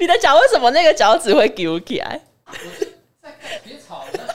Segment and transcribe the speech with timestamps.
[0.00, 2.18] 你的脚为什么那个脚趾会揪起来？
[3.62, 4.34] 别吵了，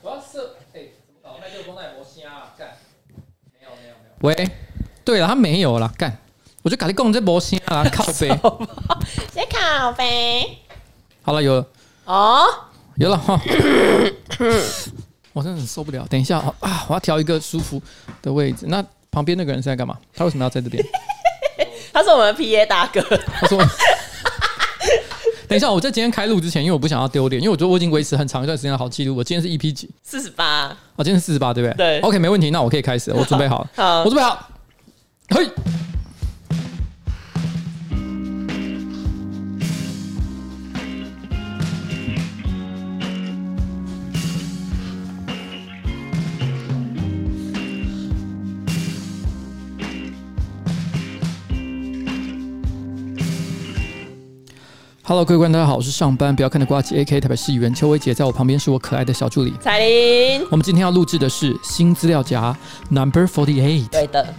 [0.00, 1.36] 我要设哎，怎么搞？
[1.38, 2.54] 麦克风在磨声啊？
[2.56, 2.78] 干，
[3.52, 4.44] 没有没有没有。
[4.44, 4.50] 喂，
[5.04, 6.16] 对了，他没有了，干，
[6.62, 8.28] 我就赶紧讲这磨声啊， 靠背，
[9.30, 10.58] 先靠背。
[11.22, 11.66] 好了，有了
[12.06, 12.46] 哦，
[12.96, 13.38] 有了哈。
[15.34, 17.80] 我真的很受不了，等一下啊，我要调一个舒服
[18.22, 18.64] 的位置。
[18.68, 19.98] 那旁边那个人是在干嘛？
[20.14, 20.82] 他为什么要在这边？
[21.92, 23.00] 他是我们 PA 大哥。
[23.02, 23.58] 他说
[25.54, 29.14] ：“等一下，我在今天开录之前，因为我不想要丢脸，因为我觉得我已经维持很长一段时间的好记录。
[29.14, 29.88] 我今天是 EP 几？
[30.02, 30.66] 四十八。
[30.96, 31.76] 哦，今天是四十八，对不对？
[31.76, 32.00] 对。
[32.00, 32.50] OK，没问题。
[32.50, 33.70] 那我可以开始，我准备好了。
[33.76, 34.48] 好，我准备好。
[35.30, 35.48] 嘿。”
[55.06, 60.42] Hello，各位观众，大家好，我是上班不要看的瓜吉 AK 台北市议员邱威杰，在我旁边是我可爱的小助理彩玲。
[60.50, 62.56] 我们今天要录制的是新资料夹
[62.88, 63.86] Number Forty Eight。
[63.90, 64.34] 对的。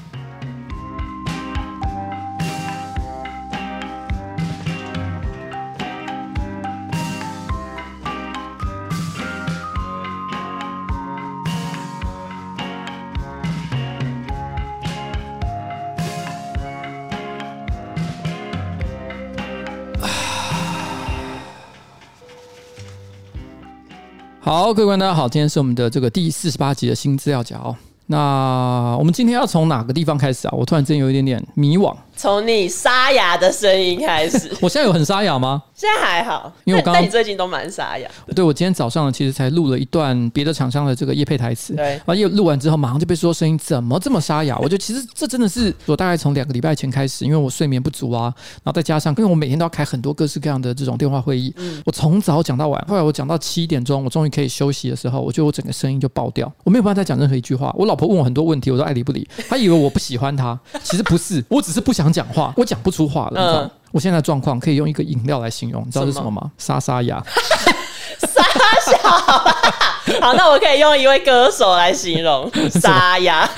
[24.57, 27.75] 好，各位观众，大家好，今天是我们的这个第四十八集的新资料夹哦。
[28.05, 30.55] 那我们今天要从哪个地方开始啊？
[30.57, 31.93] 我突然间有一点点迷惘。
[32.15, 34.51] 从你沙哑的声音开始。
[34.61, 35.61] 我现在有很沙哑吗？
[35.75, 38.09] 现在还好，因为我刚刚但你最近都蛮沙哑。
[38.33, 41.75] 对，我今天早上呢，其实才录了一段别的厂商的这个夜配台词。
[41.75, 44.57] 对，然后录完之后，马上就被说声音怎么这么沙哑？
[44.59, 57.73] 我觉得其实这真的是我大概从两个礼拜前开始，因为我睡眠不足啊，然后再加上因为我每天都要开很多各式各样的这种电话会议，嗯，我从早讲到晚，后来我讲到七点钟，我终于可以休息的时候，我觉得我整个声音就爆掉，我没有办法再讲任何一句话。
[57.77, 63.61] 我老婆问我很多问题，我都爱理不理，她以为我不喜欢她，其实不是，我只是不想讲话，我讲不出话了。
[63.63, 66.51] 嗯，我现在的状况可以用一个饮料来形容，你知道是什么吗？
[66.57, 67.21] 沙沙哑，
[68.21, 68.43] 沙
[68.91, 68.97] 小，
[70.21, 72.49] 好，那我可以用一位歌手来形容
[72.81, 73.49] 沙哑，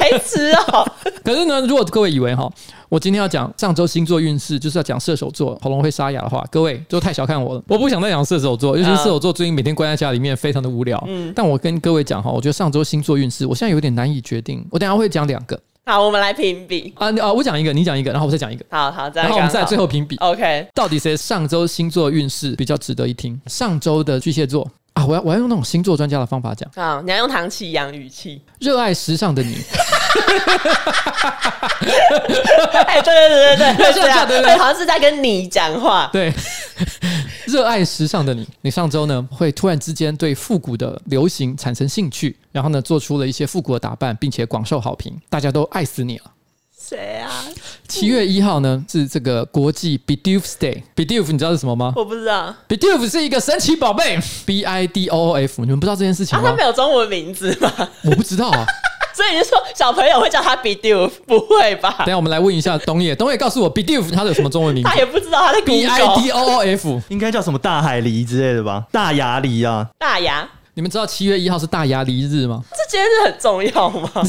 [0.00, 0.86] 白痴哦。
[1.24, 2.50] 可是呢，如果各位以为哈，
[2.92, 7.62] 我今天要讲上周星座运势，就是要讲射手座喉咙会沙哑的话，各位就太小看我了。
[7.66, 11.02] 我不想再讲射手座，尤其是射手座最近每天关在家里面，非常的无聊。
[11.08, 14.62] 嗯，但我跟各位讲哈，我觉得上周星座运势，我现在有点难以决定。
[14.70, 15.58] 我等下会讲两个。
[15.86, 17.32] 好，我们来评比啊啊！
[17.32, 18.64] 我讲一个，你讲一个，然后我再讲一个。
[18.68, 19.22] 好好，再。
[19.22, 20.14] 然后我们再最后评比。
[20.16, 23.40] OK，到底谁上周星座运势比较值得一听？
[23.46, 26.70] 上周的巨蟹座啊，我要我要用那种星座专家的方法讲。
[26.74, 28.42] 啊，你要用唐綺阳语气。
[28.58, 29.56] 热爱时尚的你。
[32.86, 36.08] 哎，对对对对对，对对对对，好像是在跟你讲话。
[36.12, 36.32] 对。
[37.46, 46.24] 热爱时尚的你，你上周呢会突然之间对复古的流行产生兴趣，然后呢做出了一些复古的打扮，并且广受好评，大家都爱死你了。
[46.80, 47.44] 谁啊？
[47.88, 50.82] 七月一号呢是这个国际 Bidoof Day。
[50.94, 51.92] Bidoof 你知道是什么吗？
[51.96, 52.54] 我不知道。
[52.68, 55.62] Bidoof 是一个神奇宝贝，B I D O O F。
[55.62, 56.48] 你们不知道这件事情吗？
[56.48, 57.70] 啊，他没有中文名字吗？
[58.04, 58.64] 我不知道啊。
[59.12, 61.10] 所以你就说小朋友会叫他 Bidoof？
[61.26, 61.94] 不会吧？
[61.98, 64.88] 等下我们来问一下东野，东野告诉我 Bidoof 它有什么中文名字？
[64.88, 68.84] 他也不知道，他在 B I D O O F 应该叫什么大海狸之类的吧？
[68.90, 70.48] 大牙狸啊，大牙。
[70.74, 72.62] 你们知道七月一号是大牙梨日吗？
[72.70, 74.10] 这节日很重要吗？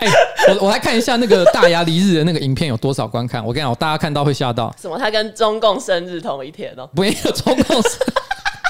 [0.00, 3.40] 哎、欸，我我来看一下那个大牙梨日的那个影片有多少观看。
[3.44, 4.74] 我跟你讲，大家看到会吓到。
[4.80, 4.98] 什么？
[4.98, 6.88] 他跟中共生日同一天哦？
[6.92, 7.92] 没有中共生。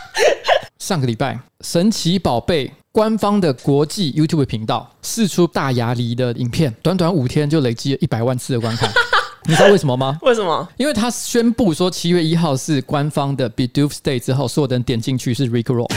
[0.78, 8.90] 上个礼拜，神奇宝贝官方的国际 YouTube 频道试出大牙梨的影片，短短五天就累积了一百万次的观看。
[9.46, 10.18] 你知道为什么吗？
[10.22, 10.68] 为什么？
[10.76, 15.88] 因为他宣布说七月一号是官方的 Bidoof Day 之后，所有的人点进去是 Rickroll。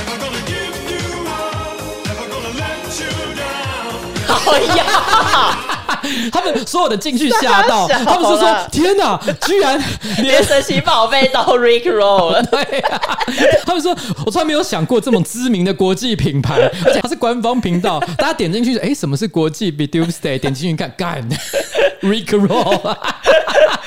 [6.32, 9.82] 他们所有的进去 吓到，他们是说：“天哪， 居然
[10.20, 12.44] 连神奇宝贝都 Rickroll 了。
[12.52, 13.18] ”对啊，
[13.66, 13.96] 他们说
[14.26, 18.00] ：“我从来没有想过这么知名的国际品牌，而且它是官方频道。
[18.18, 20.40] 大家点进去，哎，什么是国际 Bidoof Day？
[20.40, 21.30] 点进去看，干
[22.02, 22.96] Rickroll。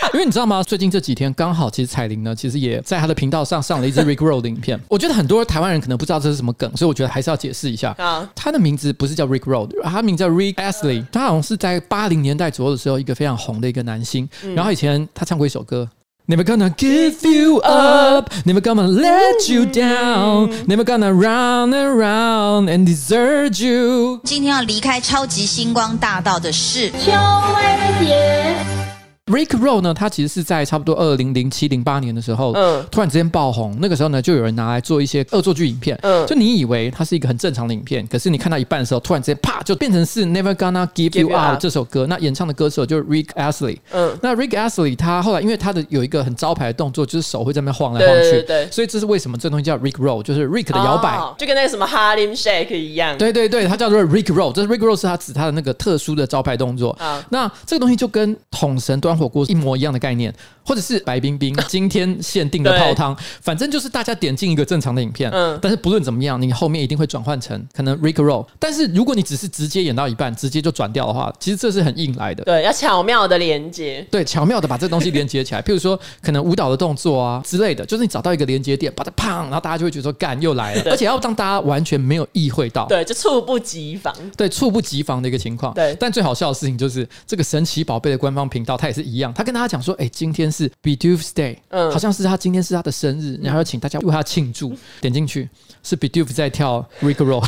[0.15, 0.63] 因为你知道吗？
[0.63, 4.81] 最近这几天刚好，其实彩玲呢，其实也在她的频道上上了一支 Rickroll 的影片。
[4.89, 7.95] 我觉得很多台湾人可能不知道这是什么梗，所以我觉得还是要解释一下。
[7.99, 14.29] 啊，他的名字不是叫 Rickroll，他名字叫 Rick Astley，他好像是在八零年代左右的时候一个非常红的一个男星。
[14.55, 15.89] 然后以前他唱过一首歌
[16.27, 24.21] ，Never gonna give you up，Never gonna let you down，Never gonna run around and desert you。
[24.25, 28.86] 今天要离开超级星光大道的是邱威杰。
[29.27, 33.77] Rick Roll 呢，他其实是在差不多二零零七零八年的时候，嗯，突然之间爆红。
[33.81, 42.07] 那个时候呢，就有人拿来做一些恶作剧影片，嗯，就你以为它是一个很正常的影片，可是你看到一半的时候，突然之间啪就变成是 Never Gonna Give You Up 这首歌。
[42.07, 53.19] 那演唱的歌手就是 Rick Astley，嗯，那 Rick Astley 他后来因为他的有一个很招牌的动作，就是手会在那边晃来晃去，对，对，对，所以这是为什么这东西叫 Rick Roll，就是 Rick 的摇摆，哦，就跟那个什么 Harlem Shake 一样。
[53.19, 56.93] 对对对，它叫做 Rick Roll，这是 Rick Roll 是他指他的那个特殊的招牌动作。
[57.01, 60.35] 啊，那这个东西就跟统神端火锅一模一样的概念，
[60.67, 68.47] 或者是白冰冰 今天限定的泡汤，反正就是大家点进一个正常的影片，嗯，但是不论怎么样，你后面一定会转换成可能 Rick Roll。
[68.59, 72.43] 但是如果你只是直接演到一半，直接就转掉的话，其实这是很硬来的。
[72.45, 75.63] 对，要巧妙的连接，对，巧妙的把这东西连接起来。
[75.63, 85.73] 譬如说，可能舞蹈的动作啊之类的，就是你找到一个连接点，把它砰，然后大家就会觉得说干又来了，而且要让大家完全没有意会到，对，就猝不及防，对，猝不及防的一个情况。
[85.75, 94.75] 对，但最好笑的事情就是这个神奇宝贝的官方频道，它也是一样，他跟大家讲说，哎、欸，今天是 b e d o o f Day，嗯，好像是他今天是他的生日，然后要请大家为他庆祝。
[95.01, 95.49] 点进去
[95.83, 97.45] 是 b e d o o f 在跳 Rick Roll。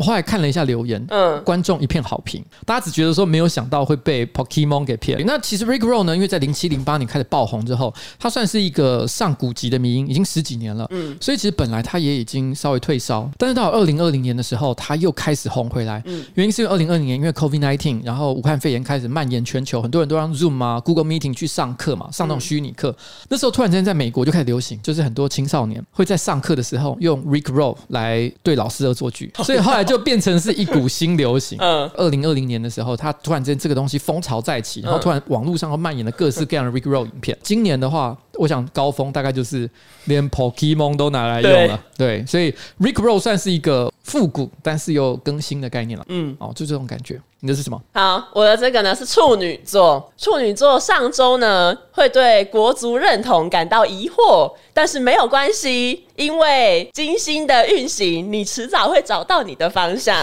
[0.00, 5.22] 我后来看了一下留言，嗯，观众一片好评，大家只觉得说没有想到会被 Pokemon 给骗。
[5.26, 22.96] 那其实 Rick Roll 呢，因为在零七零八年开始爆红之后，他算是一个上古级的迷因，已经十几年了，嗯，所以其实本来他也已经稍微退烧，但是到二零二零年的时候，他又开始红回来，嗯，原因是因为二零二零年因为 COVID nineteen，然后武汉肺炎开始蔓延全球，很多人都让 Zoom 啊、Google Meeting 去上课嘛，上那种虚拟课，
[23.28, 30.70] 那时候突然之间在美国就开始流行，就是很多青少年会在上课的时候用 Rick Roll 来对老师恶作剧， 所以后来就变成是一。
[30.70, 37.36] 股新流行，嗯，二零二零年的时候，它突然间这个东西风潮再起，然后突然网络上又蔓延了各式各样的 Rick Roll 影片。
[37.42, 39.68] 今年的话，我想高峰大概就是
[40.06, 42.50] 连 Pokemon 都拿来用了，对，对，所以
[42.80, 47.20] Rick Roll 算是一个复古但是又更新的概念了，嗯，哦，就这种感觉。
[47.42, 47.80] 你的是什么？
[47.94, 50.12] 好，我的这个呢是处女座。
[50.18, 60.22] 处女座上周呢会对国足认同感到疑惑，但是没有关系，因为金星的运行，你迟早会找到你的方向，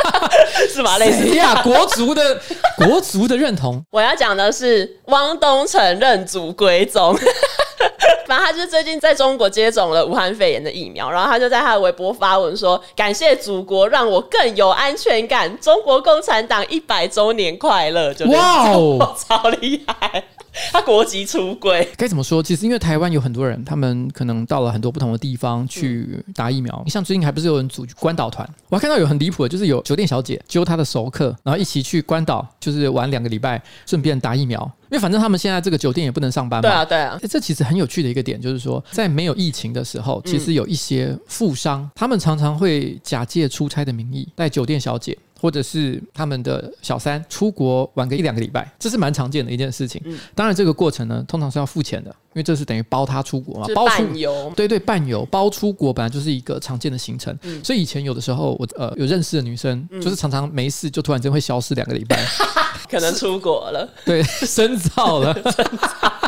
[0.68, 0.98] 是吗？
[0.98, 2.38] 类似呀，国足的
[2.76, 3.82] 国足的认同。
[3.90, 7.16] 我要讲的是汪东城认祖归宗。
[8.26, 15.58] 反正他就是最近在中国接种了武汉肺炎的疫苗，然后他就在他的微博发文说：“感谢祖国，让我更有安全感。
[15.58, 20.24] 中国共产党一百周年快乐！”就哇哦， 超厉害！
[20.72, 22.42] 他国籍出柜，该怎么说？
[22.42, 26.72] 其实因为台湾有很多人，他们可能到了很多不同的地方去打疫苗。
[26.84, 28.48] 你、嗯、像最近还不是有人组关岛团？
[28.68, 34.60] 我还看到有很离谱的，就是有酒店小姐揪她的熟客，然后一起去关岛，就是玩两个礼拜，顺便打疫苗。
[34.90, 36.62] 因为反正他们现在这个酒店也不能上班嘛。
[36.62, 37.18] 对啊，对啊。
[37.28, 45.18] 这其实很有趣的一个点，就是说在没有疫情的时候，其实有一些富商，他们常常会假借出差的名义带酒店小姐。
[45.44, 50.00] 或者是他们的小三出国玩个一两个礼拜，这是蛮常见的一件事情。
[50.06, 54.50] 嗯，当然这个过程呢，通常是要付钱的，因为这是等于包他出国嘛，包出游。
[54.56, 57.38] 对对，伴游包出国本来就是一个常见的行程。
[57.42, 62.24] 嗯，所以以前有的时候我呃有认识的女生，就是常常没事就突然间会消失两个礼拜，
[62.90, 65.36] 可能出国了，对，深造了。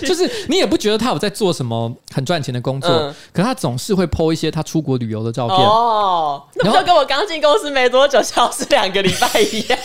[0.06, 5.58] 就是你也不觉得他有在做什么很赚钱的工作，嗯、可他总是会 po 一些他出国旅游的照片。
[5.58, 9.78] 哦，那不就跟我刚进公司没多久消失两个礼拜一样？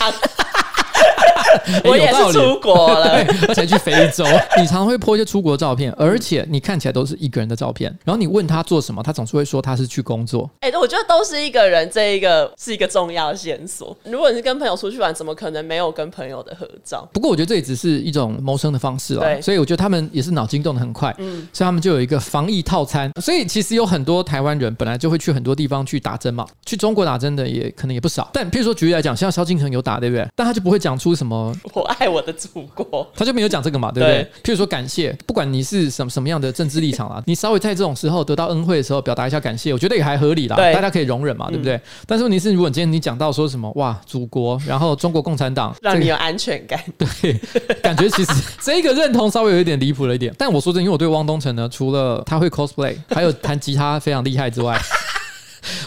[1.84, 4.24] 我也是出国了， 而且去非洲。
[4.58, 7.90] 你常常会 po 一些出国照片，而且你看起来都是一个人的照片。
[8.04, 10.48] 然后你问他做什么，他总是会说他是去工作。
[10.60, 13.96] 哎，我觉得都是一个人，这一个是一个重要线索。
[14.04, 17.08] 如果你是跟朋友出去玩，怎么可能没有跟朋友的合照？
[17.12, 19.20] 不过我觉得这也只是一种谋生的方式了。
[19.20, 21.14] 对，所以我觉得他们也是脑筋动得很快。
[21.18, 23.10] 嗯，所以他们就有一个防疫套餐。
[23.20, 28.28] 所以其实有很多台湾人本来就会去很多地方去打针嘛，去中国打针的也可能也不少。
[28.32, 30.26] 但譬如说举例来讲，像萧敬腾有打，对不对？
[30.34, 31.37] 但他就不会讲出什么。
[31.74, 34.22] 我爱我的祖国，他就没有讲这个嘛，对不对？
[34.22, 41.76] 对，譬如说感谢，不管你是什么什么样的政治立场啊， 你稍微在这种时候得到恩惠的时候，表达一下感谢，我觉得也还合理啦，大家可以容忍嘛，对不对？
[41.76, 47.38] 嗯、但是问题是，如果今天你讲到说什么哇，祖国，然后中国共产党，让你有安全感， 对，
[47.82, 50.34] 感觉其实 这个认同稍微有一点离谱了一点。
[50.38, 54.78] 但我说真的，因为我对汪东城呢，除了他会 cosplay，还有弹吉他非常厉害之外。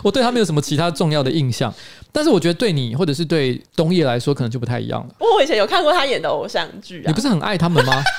[0.03, 1.74] 我对他没有什么其他重要的印象，
[2.12, 5.08] 但是我觉得对你或者是对东叶来说，可能就不太一样了。
[5.20, 8.03] 我以前有看过他演的偶像剧啊，你不是很爱他们吗？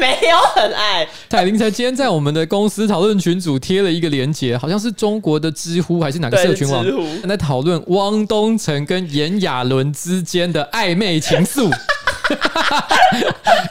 [0.00, 1.06] 没有很爱。
[1.28, 6.84] 彩玲才今天在我们的公司讨论群组贴了一个链接，好像是中国的知乎还是哪个社群网
[7.28, 11.70] 在讨论汪东城跟炎亚纶之间的暧昧情愫。
[11.70, 11.78] 欸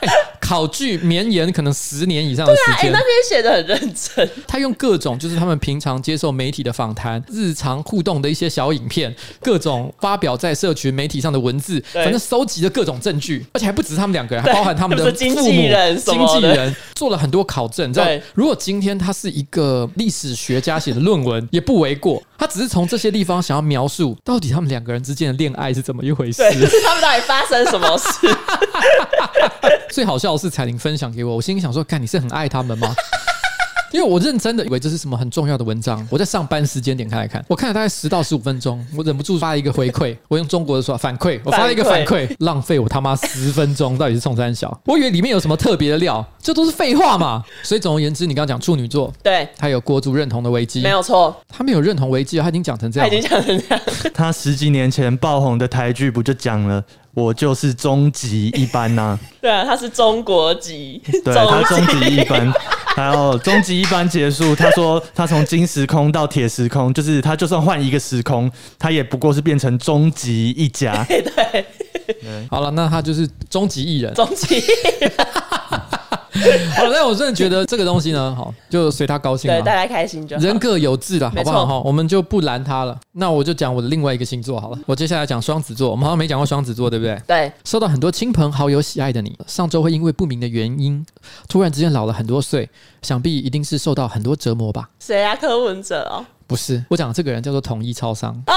[0.52, 2.92] 考据绵延可能十年以上的时对啊，哎、间。
[2.92, 4.30] 那边写的很认真。
[4.46, 17.90] 他用各种就是他们平常接受媒体的访谈、日常互动的一些小影片、各种发表在社群媒体上的文字，反正收集了各种证据，而且还不止他们两个人，还包含他们的 经父母、纪人经纪人，做了很多考证。
[17.90, 22.22] 你知道对，如果今天他是一个历史学家写的论文，也不为过。
[22.42, 26.42] 他只是从这些地方想要描述到底他们两个人之间的恋爱是怎么一回事。
[26.60, 28.36] 就是他们到底发生什么事？
[29.94, 32.96] 最好笑的是彩玲分享给我，我心里想说：“看，你是很爱他们吗？”
[33.92, 44.80] 因为我认真的以为这是什么很重要的文章，我在上班时间点开来看，我看了大概十到十五分钟，我忍不住发了一个回馈，我用中国的说法反馈，我发了一个反馈，浪费我他妈十分钟，到底是冲三小？
[44.86, 47.44] 我以为里面有什么特别的料，这都是废话嘛。
[47.64, 53.84] 所以总而言之，你刚刚讲处女座，对，他有国族认同的危机，没有错，他没有认同危机啊，他已经讲成这样，他已经讲成这样。
[54.14, 59.20] 他十几年前爆红的台剧不就讲了，我就是终极一班呐、啊？
[59.42, 62.54] 对啊，他是中国籍，对他终极一班，
[62.96, 68.50] 还有终极一班结束，他说他从金时空到铁时空，就是他就算换一个时空，
[68.80, 71.04] 他也不过是变成终极一家。
[71.10, 71.22] 对
[72.06, 74.14] 对，好了，那他就是终极艺人。
[74.14, 74.64] 中籍。
[76.76, 79.62] 好了，但我真的觉得这个东西呢，好就随他高兴对，了。
[79.64, 80.42] 大家开心就好。
[80.42, 81.66] 人各有志了，好没错不好？
[81.66, 82.98] 哈，我们就不拦他了。
[83.14, 84.80] 那我就讲我的另外一个星座好了。
[84.86, 87.22] 我接下来讲双子座，我们好像没讲过双子座，对不对？
[87.28, 91.06] 对，受到很多亲朋好友喜爱的你，上周会因为不明的原因，
[91.48, 92.70] 突然之间老了很多岁，
[93.02, 94.90] 想必一定是受到很多折磨吧？
[95.00, 95.36] 谁啊？
[95.36, 96.26] 柯文哲哦。
[96.48, 98.36] 不是，我讲的这个人叫做统一超商。
[98.48, 98.54] 哦，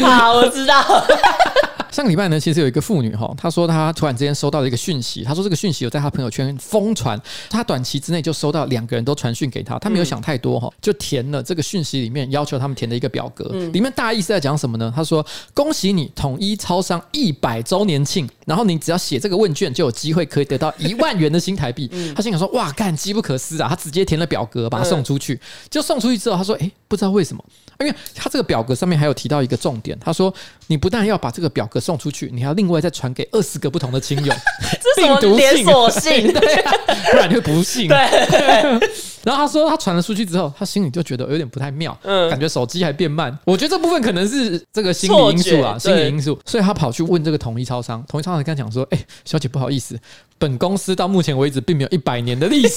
[0.00, 0.80] 好，我知道。
[2.00, 14.90] 上个礼拜呢，其实有一个妇女哈，她说她突然之间收到了一个讯息，她说这个讯息有在她朋友圈疯传，她短期之内就收到两个人都传讯给她，她没有想太多哈，就填了这个讯息里面要求他们填的一个表格，里面大意是在讲什么呢？
[14.96, 21.86] 她说恭喜你统一超商一百周年庆，然后你只要写这个问卷就有机会可以得到 一万元的新台币。
[22.16, 23.68] 她心想说哇，干机不可失啊！
[23.68, 25.38] 她直接填了表格，把它送出去，
[25.68, 27.44] 就送出去之后，她说诶，不知道为什么，
[27.80, 30.32] 因为他这个表格上面还有提到一个重点，他说
[30.66, 34.34] 你不但要把这个表格送出去，你还要另外再传给二十个不同的亲友，
[34.80, 36.32] 这是什么连锁性？
[36.34, 36.72] 对啊，
[37.10, 37.88] 不然你会不信。
[37.88, 37.96] 对，
[39.24, 43.36] 然后他说他传了出去之后，他心里就觉得有点不太妙，嗯感觉手机还变慢。
[43.44, 46.38] 我觉得这部分可能是这个心理因素啊，心理因素。
[46.44, 49.98] 所以他跑去问这个统一超商， 统一超商跟他讲说：“哎，小姐不好意思，
[50.38, 52.76] 本公司到目前为止并没有一百年的历史。”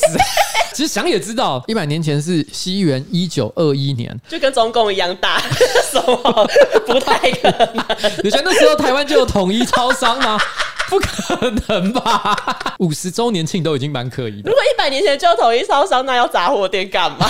[0.75, 5.39] 其实想也知道，一百年前是西元一九二一年，就跟中共一样大，
[5.91, 6.49] 什么
[6.85, 7.85] 不太可能？
[8.23, 10.39] 你觉得那时候台湾就有统一超商吗？
[10.89, 12.75] 不可能吧！
[12.79, 14.53] 五十周年庆都已经蛮可疑的如。
[14.53, 17.27] 果一百年前就统一超商，那要杂货店干嘛？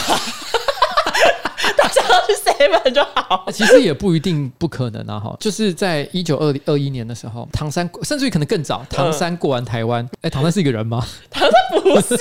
[1.77, 3.45] 大家都去 seven 就好。
[3.51, 11.05] 其实也不一定不可能啊，哈，就是在一九二二一年的时候，唐山甚至于可能更早，唐山过完台湾，哎、唐山是一个人吗？
[11.29, 12.15] 唐山不是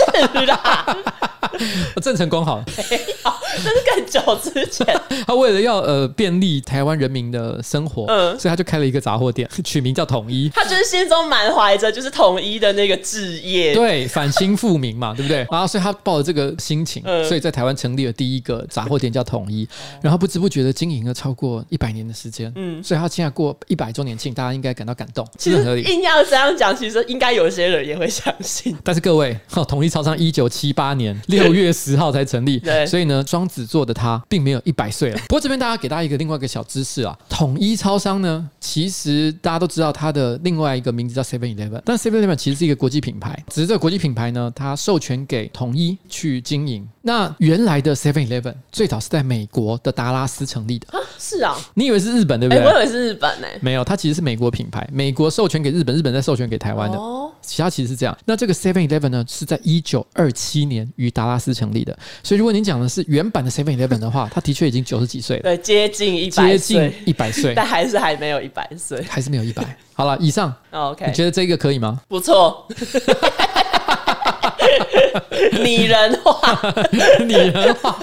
[0.46, 0.96] 啦，
[2.02, 3.32] 郑成功好了，没有，
[3.62, 4.86] 这是更久之前。
[5.26, 10.48] 他为了要呃便利台湾人民的生活，嗯所以他就开了一个杂货店，取名叫统一。
[10.48, 13.74] 他就是心中满怀着就是统一的那个志业。
[13.74, 15.46] 对，反清复明嘛，对不对？
[15.50, 19.66] 然后所以他抱着这个心情，嗯所以在台湾成立了第一个杂货店叫统一，
[20.02, 25.82] 然后不知不觉的经营了超过一百年的时间，嗯，所以他现在过一百周年庆，大家应该感到感动，其是很合理。
[25.82, 28.76] 实硬要这样讲，其实应该有些人也会相信。
[28.84, 35.18] 但是各位，哈，统一超商一九七八年 六月十号才成立，对所以呢，双子座的他并没有一百岁了。
[35.28, 46.86] 不过这边大家给大家一个另外一个小知识啊，统一超商呢，其实大家都知道它的另外一个名字叫 Seven Eleven，但 Seven Eleven 其实是一个国际品牌，只是这个国际品牌呢，它授权给统一去经营。
[47.02, 52.66] 那原来的 Seven Eleven 最早是在美国的达拉斯成立的，啊，是啊，你以为是日本对不哎、对？
[52.66, 56.96] 我以为是日本呢、没有，它其实是美国品牌，美国授权给日本，日本再授权给台湾的。
[56.96, 58.16] 哦，其他其实是这样。
[58.24, 61.96] 那这个 Seven Eleven 呢，是在一九二七年于达拉斯成立的。
[62.22, 69.02] 所以如果您讲的是原版的 Seven Eleven 的话，它的确已经九十几岁了，对，接近一百接近，一百岁，但还是还没有一百岁。
[69.08, 69.76] 还是没有一百。
[69.94, 72.00] 好了，以上哦 OK，你觉得这个可以吗？
[72.08, 72.66] 不错，
[75.62, 76.74] 拟人化。
[77.26, 77.98] 拟人化。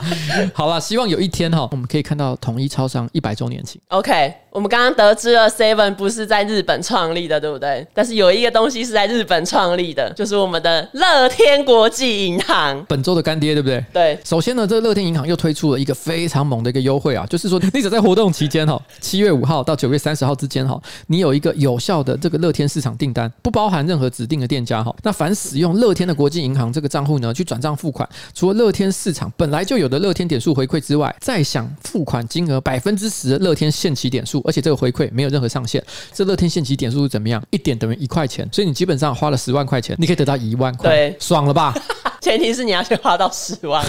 [0.54, 3.80] 好了，希望有一天哈，我们可以看到统一超商一百周年庆。
[3.90, 7.86] OK，我们刚刚得知了 Seven 不是在日本创立的，对不对？
[7.94, 12.84] 但是有一个东西是在日本创立的，就是我们的乐天国际银行。
[12.88, 13.86] 本周的干爹，对不对？
[13.94, 24.94] 对，首先呢，这个乐天银行又推出了一个非常猛的一个优惠啊，就是说 你只在活动期间哈，七月五号到九月三十号之间哈，你有一个有效的这个乐天市场订单，不包含任何指定的店家哈。
[25.04, 34.39] 那凡使用乐天的国际银行这个账户呢，去转账付款，除了乐天市场本来就有的乐天点数回馈之外，再享付款金额百分之十的乐天现期点数。
[34.40, 35.84] 数，而且这个回馈没有任何上限。
[36.14, 37.44] 这乐天限期点数是怎么样？
[37.50, 41.74] 一点等于一块钱，所以你基本上花了十万块钱，你可以得到一万块，爽了吧？
[42.22, 43.86] 前提是你要先花到十万，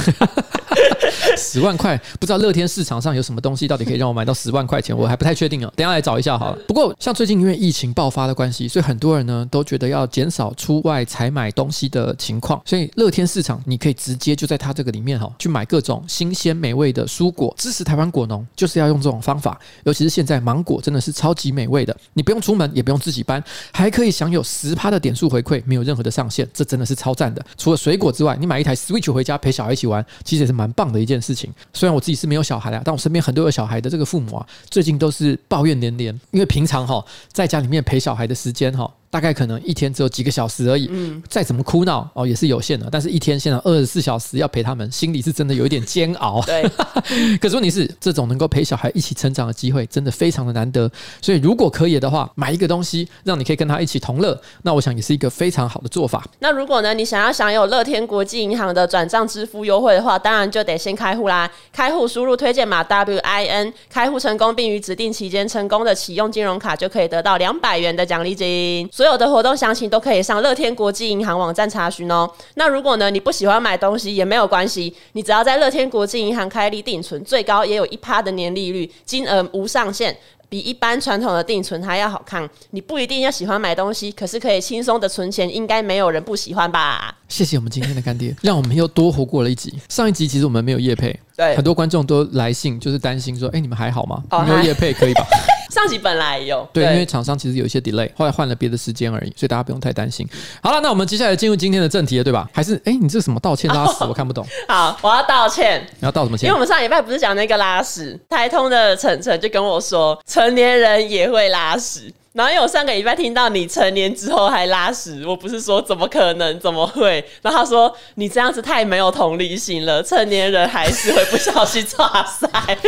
[1.36, 5.72] 十万块，不知道乐天市场上有什么东西，到底可以让我买到十万块钱，我还不太确定哦。
[5.76, 6.58] 等下来找一下好了。
[6.68, 19.58] 不过像最近因为疫情爆发的关系，所以很多人呢都觉得要减少出外采买东西的情况，所以乐天市场你可以直接就在它这个里面哈，去买各种新鲜美味的蔬果，支持台湾果农，就是要用这种方法。
[19.84, 27.44] 尤其是现在芒果真的是超级美味的，你不用出门，也不用自己搬，还可以享有十趴的点数回馈，没有任何的上限，这真的是超赞的。
[27.56, 31.50] 除了水果之外，你买一台 Switch 回家陪小孩一起玩，其实也是蛮棒的一件事情。
[31.72, 38.92] 虽然我自己是没有小孩啊，但我身边很多有小孩的这个父母啊，最近都是抱怨连连，因为平常哈在家里面陪小孩的时间哈。
[39.10, 42.88] 大概可能一天只有几个小时而已，嗯，再怎么哭闹哦也是有限的。
[42.90, 46.40] 但是一天现在二十四小时要陪他们，心里是真的有一点煎熬。
[46.42, 46.62] 对，
[47.42, 50.88] 可是问题是，这种能够陪小孩一起成长的机会真的非常的难得。
[51.20, 56.24] 所以如果可以的话，买一个东西让你可以跟他一起同乐，那我想也是一个非常好的做法。
[56.38, 61.50] 那如果呢，你想要享有乐天国际银行的转账支付优惠的话，当然就得先开户啦。
[61.72, 68.88] 开户输入推荐码 WIN，开户成功并于指定期间成功的启用金融卡，就可以得到两百元的奖励金。
[69.00, 72.30] 所有的活动详情都可以上乐天国际银行网站查询哦。
[72.56, 80.14] 那如果呢，你不喜欢买东西也没有关系，你只要在乐天国际银行开立定存，最高也有一趴的年利率，金额无上限。
[80.50, 87.16] 比一般传统的定存还要好看，你不一定要喜欢买东西，可是可以轻松的存钱，应该没有人不喜欢吧？
[87.26, 89.72] 谢谢我们今天的干爹，让我们又多活过了一集。
[89.88, 94.22] 上一集其实我们没有夜配，对，很多观众都来信，就是担心说，哎、欸，你们还好吗？
[94.28, 95.24] 哦、没有夜配可以吧？
[95.70, 100.26] 上集本来有对，因为厂商其实有一些 delay，后来换了别的时间而已，所以大家不用太担心。
[100.62, 102.48] 好了，那我们接下来进入今天的正题了，对吧？
[102.52, 104.04] 还是哎、欸，你这什么道歉拉屎？
[104.04, 104.46] 哦、我看不懂。
[104.68, 105.86] 好，我要道歉。
[106.00, 106.46] 你要道什么歉？
[106.46, 112.12] 因为我们上礼拜不是讲那个拉屎，台通的晨晨就跟我说，成年人也会拉屎。
[112.32, 117.24] 然后因为我上个礼拜听到你成年之后还拉屎，我不是说怎么可能，怎么会？
[117.42, 122.78] 然后他说你这样子太没有同理心了，成年人还是会不小心剉赛。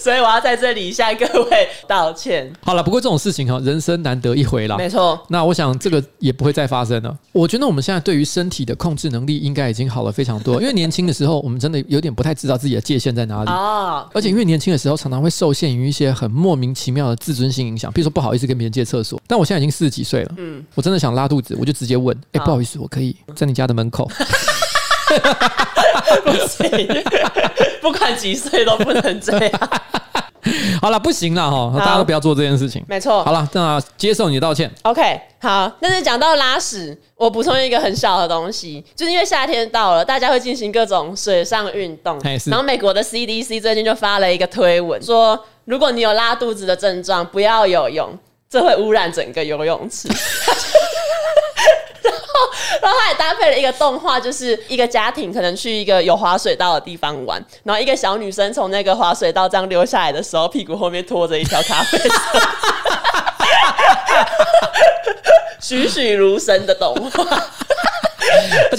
[0.00, 2.50] 所以我要在这里向各位道歉。
[2.62, 4.78] 好了，不过这种事情哈，人生难得一回啦。
[4.78, 5.20] 没错。
[5.28, 7.14] 那我想这个也不会再发生了。
[7.32, 10.60] 我觉得我们现在对于身体的控制能力应该已经好了非常多。
[10.60, 14.08] 因为年轻的时候，我们真的有点不太知道自己的界限在哪里啊。
[14.14, 19.20] 而且因为年轻的时候，常常会受限于一些很莫名其妙的自尊心影响，比如说不好意思跟别人借厕所。
[19.26, 24.10] 但我现在已经四十几岁了，嗯，我真的想拉肚子，我就直接问，哎，不好意思，我可以在你家的门口？
[26.24, 27.04] 不行，
[27.82, 29.70] 不管几岁都不能这样。
[30.80, 32.82] 好了，不行了哈，大家都不要做这件事情。
[32.88, 33.22] 没错。
[33.22, 34.70] 好了，那接受你的道歉。
[34.82, 35.70] OK，好。
[35.78, 42.18] 但是讲到拉屎，我补充一个很小的东西，就是因为夏天到了，大家会进行各种水上运动。
[42.46, 48.18] 然后美国的 CDC 最近就发了一个推文，说如果你有拉肚子的症状，不要游泳，
[48.48, 50.08] 这会污染整个游泳池。
[52.08, 52.20] 然后
[52.82, 62.14] 然后他也搭配了一个动画，就是一个家庭可能去一个有滑水道的地方玩，然后一个小女生从那个滑水道这样溜下来的时候，屁股后面拖着一条咖啡色，
[65.60, 67.24] 栩栩如生的动画。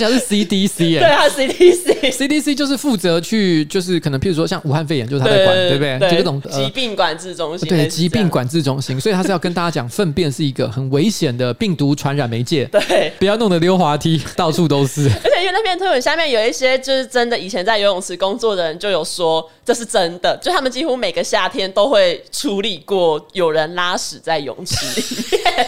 [0.04, 6.00] 而且还是 CDC 哎、欸，对啊，CDC，CDC 就是负责去，就是可能譬如说像武汉肺炎，就是他在管，对，不对？
[6.10, 15.10] 就这种、呃、疾病管制中心，对，疾病管制中心，所以他是要跟大家讲，粪便是一个很危险的病毒传染媒介，对，不要弄得溜滑梯到处都是。
[15.24, 25.68] 而且因为那篇推文下面有一些就是真的以前在游泳池工作的人就有说这是真的，就他们几乎每个夏天都会处理过有人拉屎在泳池里面。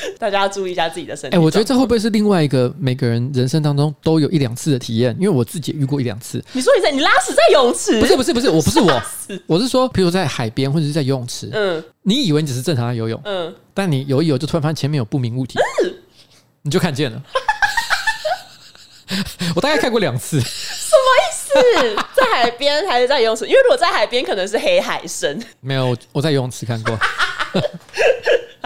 [0.18, 1.36] 大家要注意一下自己的身体。
[1.36, 5.14] 哎、欸，我觉得这会不会是另外一个每个人人生当中都有一两次的体验？
[5.18, 6.44] 因为我自己也遇过一两次。
[6.52, 8.00] 你说你在你拉屎在泳池？
[8.00, 9.02] 不是不是不是，我不是我，
[9.46, 15.94] 我是说，比如在海边或者是在游泳池，嗯，你以为你只是正常的游泳，嗯，但你游一游就突然发现前面有不明物体，嗯、
[16.62, 17.22] 你就看见了。
[19.56, 20.38] 我大概看过两次。
[20.40, 21.96] 什么意思？
[22.14, 23.46] 在海边还是在游泳池？
[23.46, 25.38] 因为如果在海边，可能是黑海参。
[25.60, 26.98] 没有，我在游泳池看过。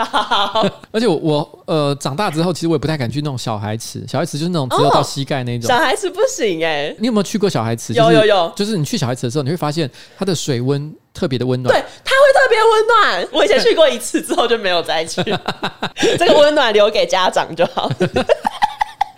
[0.90, 4.04] 而且我我呃长大之后，其实我也不太敢去那种小孩池。
[4.06, 5.68] 小孩池就是那种只有到膝盖那种。
[5.68, 6.96] 小孩池不行哎、欸。
[6.98, 7.92] 你有没有去过小孩池？
[7.94, 8.52] 有有有。
[8.56, 11.74] 就是你去小孩池的时候，你会发现它的水温特别的温暖。
[11.74, 13.28] 对，它会特别温暖。
[13.32, 15.22] 我以前去过一次之后就没有再去。
[16.18, 17.90] 这个温暖留给家长就好。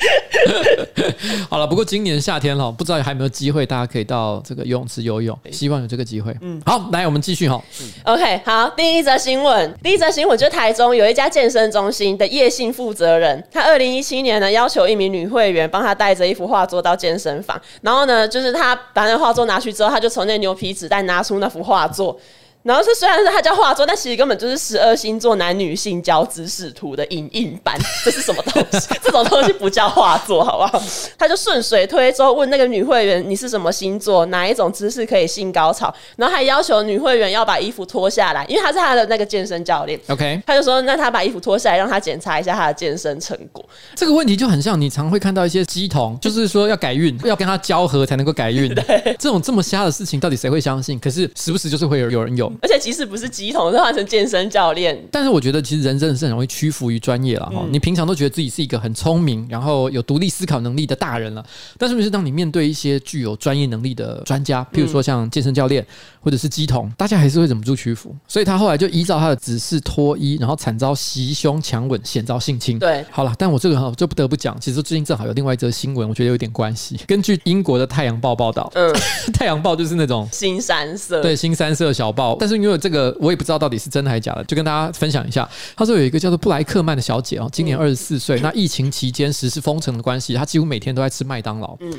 [1.48, 5.38] 好了，不过今年夏天了，不知道还有没有机会，大家可以到这个游泳池游泳。
[5.50, 6.34] 希望有这个机会。
[6.40, 7.62] 嗯，好，来我们继续哈。
[8.04, 22.18] OK，好，第一则新闻，第一则新闻就是台中有一家健身中心的叶姓负责人，他二零一七年呢要求一名女会员帮他带着一幅画作到健身房，然后呢，就是他把那画作拿去之后，他就从那牛皮纸袋拿出那幅画作。
[22.64, 27.78] 然后是虽然是他叫画作，但其实根本就是十二星座男女性交知识图的影印版。
[28.02, 28.88] 这是什么东西？
[29.02, 30.82] 这种东西不叫画作，好不好？
[31.18, 34.24] 他就顺水推舟问那个女会员：“你是什么星座？
[34.26, 40.00] 哪一种姿势可以性高潮？”然后还要求女会员要把衣服脱下来，因为他是他的那个健身教练。
[40.08, 43.62] OK，他就说：“那他把衣服脱下来，让他检查一下他的健身成果。”
[43.94, 48.74] 这个问题就很像你常会看到一些鸡童，就是说要改运，要跟他交合才能够改运。
[49.20, 50.98] 这种这么瞎的事情，到底谁会相信？
[50.98, 52.50] 可是时不时就是会有有人有。
[52.62, 55.00] 而且即使不是鸡桶，都换成健身教练。
[55.10, 57.62] 但是我觉得，其实人真的是很容易屈服于专业了哈。
[57.62, 61.44] 嗯、你平常都觉得自己是一个很聪明，然后有独立思考能力的大人了，
[61.78, 65.84] 但是不是当你面对一些具有专业能力的专家，譬如说像健身教练
[66.20, 68.14] 或者是鸡桶，大家还是会忍不住屈服。
[68.26, 72.78] 所以他后来就依照他的指示脱衣，然后惨遭袭胸强吻，险遭性侵。
[72.78, 76.96] 对，好了，但我这个哈就不得不讲，其实最近正好有另外一则新闻，我觉得有点关系。
[77.06, 78.92] 根据英国的《太阳报》报道，嗯，
[79.32, 83.16] 太阳报就是那种新三色，对，新三色小报，但是因为这个。
[83.20, 85.48] 我也不知道到底是真的还是假的，就跟大家分享一下。
[85.74, 88.38] 他说有一个叫做布莱克曼的小姐哦，今年二十四岁。
[88.40, 91.90] 那疫情期间实施封城的关系，她几乎每天都在吃麦当劳，嗯，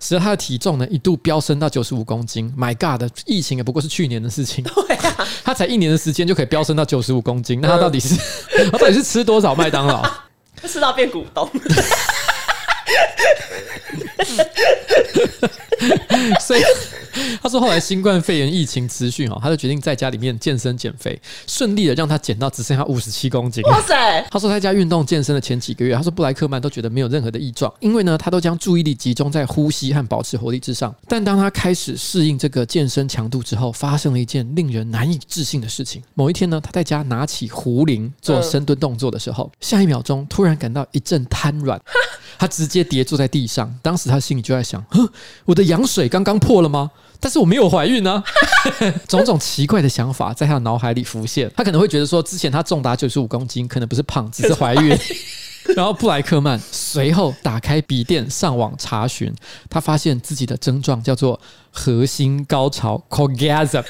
[0.00, 2.50] 使得她的体重呢一度飙升到九十五公斤。
[2.56, 7.60] My God，疫情也不过是去年的事情，对啊，她才一年的时间就可以飙升到九十五公斤。
[7.60, 8.16] 那她到底是
[8.70, 10.02] 她到底是吃多少麦当劳？
[10.66, 11.46] 吃到变股东。
[16.40, 16.62] 所以
[17.42, 23.62] 他说，后来新冠肺炎疫情持续哈，他就决定在家里面健身减肥，顺利的让他减到只剩下五十七公斤。
[23.64, 23.94] 哇塞！
[24.32, 30.94] 他说他在家运动健身的前几个月，他说布莱克曼都觉得没有任何的异状，因为呢，他都将注意力集中在呼吸和保持活力之上。
[31.06, 36.02] 但当他开始适应这个健身强度之后，发生了一件令人难以置信的事情。
[36.14, 41.78] 某一天呢，他在家拿起壶铃做深蹲动作的时候，下一秒钟突然感到一阵瘫软，
[42.38, 43.70] 他直接跌坐在地上。
[43.82, 45.12] 当时他心里就在想：呵，
[45.44, 46.90] 我的羊水刚刚破了吗？
[47.20, 48.22] 但是我没有怀孕呢，
[49.06, 51.50] 种种奇怪的想法在他的脑海里浮现。
[51.56, 54.96] 他可能会觉得说，之前他重达九十五公斤，可能不是胖，只是怀孕。
[55.76, 59.32] 然后布莱克曼随后打开笔电上网查询，
[59.68, 61.38] 他发现自己的症状叫做
[61.70, 63.84] 核心高潮 （Cogasm）。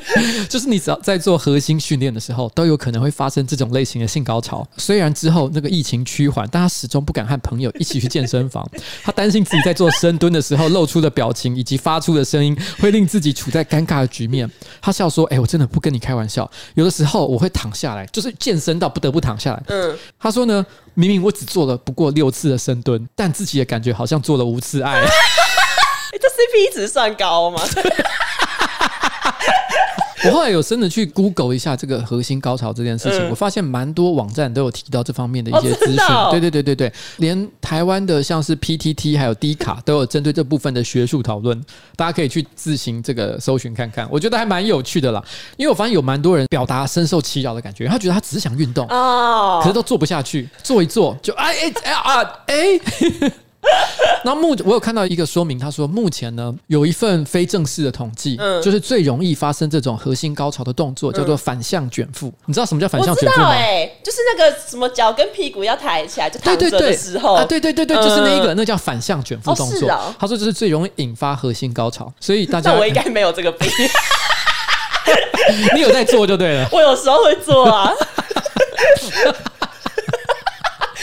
[0.48, 4.66] 就是你只要在做核心训练的时候，都有可能会发生这种类型的性高潮。
[4.76, 8.68] 虽然之后那个疫情趋缓，但他始终不敢和朋友一起去健身房。
[9.02, 14.50] 他担心自己在做深蹲的时候露出的表情以及发出的声音，会令自己处在尴尬的局面。
[14.80, 25.00] 他笑说：“哎、欸，我真的不跟你开玩笑，有的时候我会躺下来，就是健身到不得不躺下来。”嗯，他说呢，明明我只做了不过六次的深蹲，但自己也感觉好像做了五次爱。
[25.00, 25.06] 欸、
[26.20, 27.62] 这 CP 值算高吗？
[30.26, 35.98] 我后来有真的去 Google 一下这个核心高潮这件事情，嗯、我发现蛮多网站都有提到这方面的一些资讯。
[36.04, 41.60] 哦哦、对对对对对，连台湾的像是 PTT 还有 D 卡都有针对这部分的学术讨论，
[41.96, 44.06] 大家可以去自行这个搜寻看看。
[44.10, 45.22] 我觉得还蛮有趣的啦，
[45.56, 53.32] 因为我发现有蛮多人表达深受其扰的感觉，他觉得他只是想运动哦，可是都做不下去，做一做就哎哎哎啊哎。
[54.24, 62.32] 那目我有看到一个说明，他说目前呢有一份非正式的统计，嗯，就是最容易发生这种核心高潮的动作叫做反向卷腹。
[62.46, 63.50] 你知道什么叫反向卷腹吗？
[63.50, 69.88] 哎，就是那个什么脚跟屁股要抬起来，就躺着的时候啊，对对对对，就是那一个，那叫反向卷腹动作。
[70.18, 73.68] 他说这是最容易引发核心高潮，所以大家我应该没有这个病，
[75.74, 76.68] 你有在做就对了。
[76.72, 77.92] 我有时候会做啊。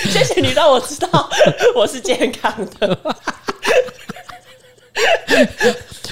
[0.10, 1.30] 谢谢你让我知道
[1.76, 2.98] 我是健康的。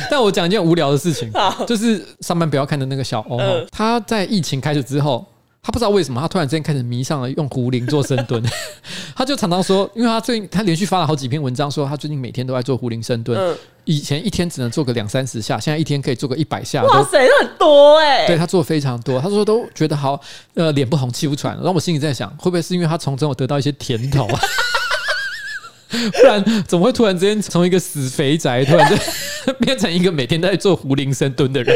[0.10, 1.30] 但我讲一件无聊的事情，
[1.68, 3.38] 就是上班不要看的那个小欧，
[3.72, 5.26] 他在疫情开始之后，
[5.68, 8.42] 他不知道为什么，他突然之间开始迷上了用壶铃做深蹲。
[9.14, 13.38] 他就常常说，因为他最近他连续发了好几篇文章，说他最近每天都在做壶铃深蹲。
[13.84, 16.86] 以前一天只能做个两三十下，现在一天可以做个一百下。
[16.86, 18.28] 哇塞，很多哎、欸！
[18.28, 20.18] 对，他做非常多，他说都觉得好，
[20.54, 21.54] 呃，脸不红气不喘。
[21.56, 24.40] 然后我心里在想，会不会是因为他从中有得到一些甜头啊？
[25.92, 28.98] 不然怎么会突然之间从一个死肥宅，突然间
[29.60, 31.76] 变成一个每天都在做壶铃深蹲的人？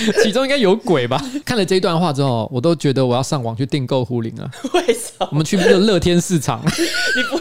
[0.22, 1.22] 其中应该有鬼吧？
[1.44, 4.50] 看了这一段话之后，我都觉得我要上网去订购壶铃了。
[4.74, 5.28] 为什么？
[5.30, 6.60] 我们去那个乐天市场。
[6.66, 7.40] 你不？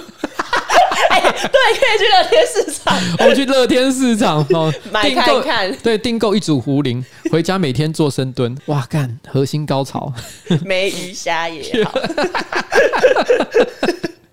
[1.10, 2.98] 哎，对，可以去乐天市场。
[3.20, 5.72] 我们去乐天市场哦，买看看。
[5.78, 8.58] 对，订购一组壶铃，回家每天做深蹲。
[8.66, 10.12] 哇，干核心高潮，
[10.66, 11.94] 没鱼虾也好。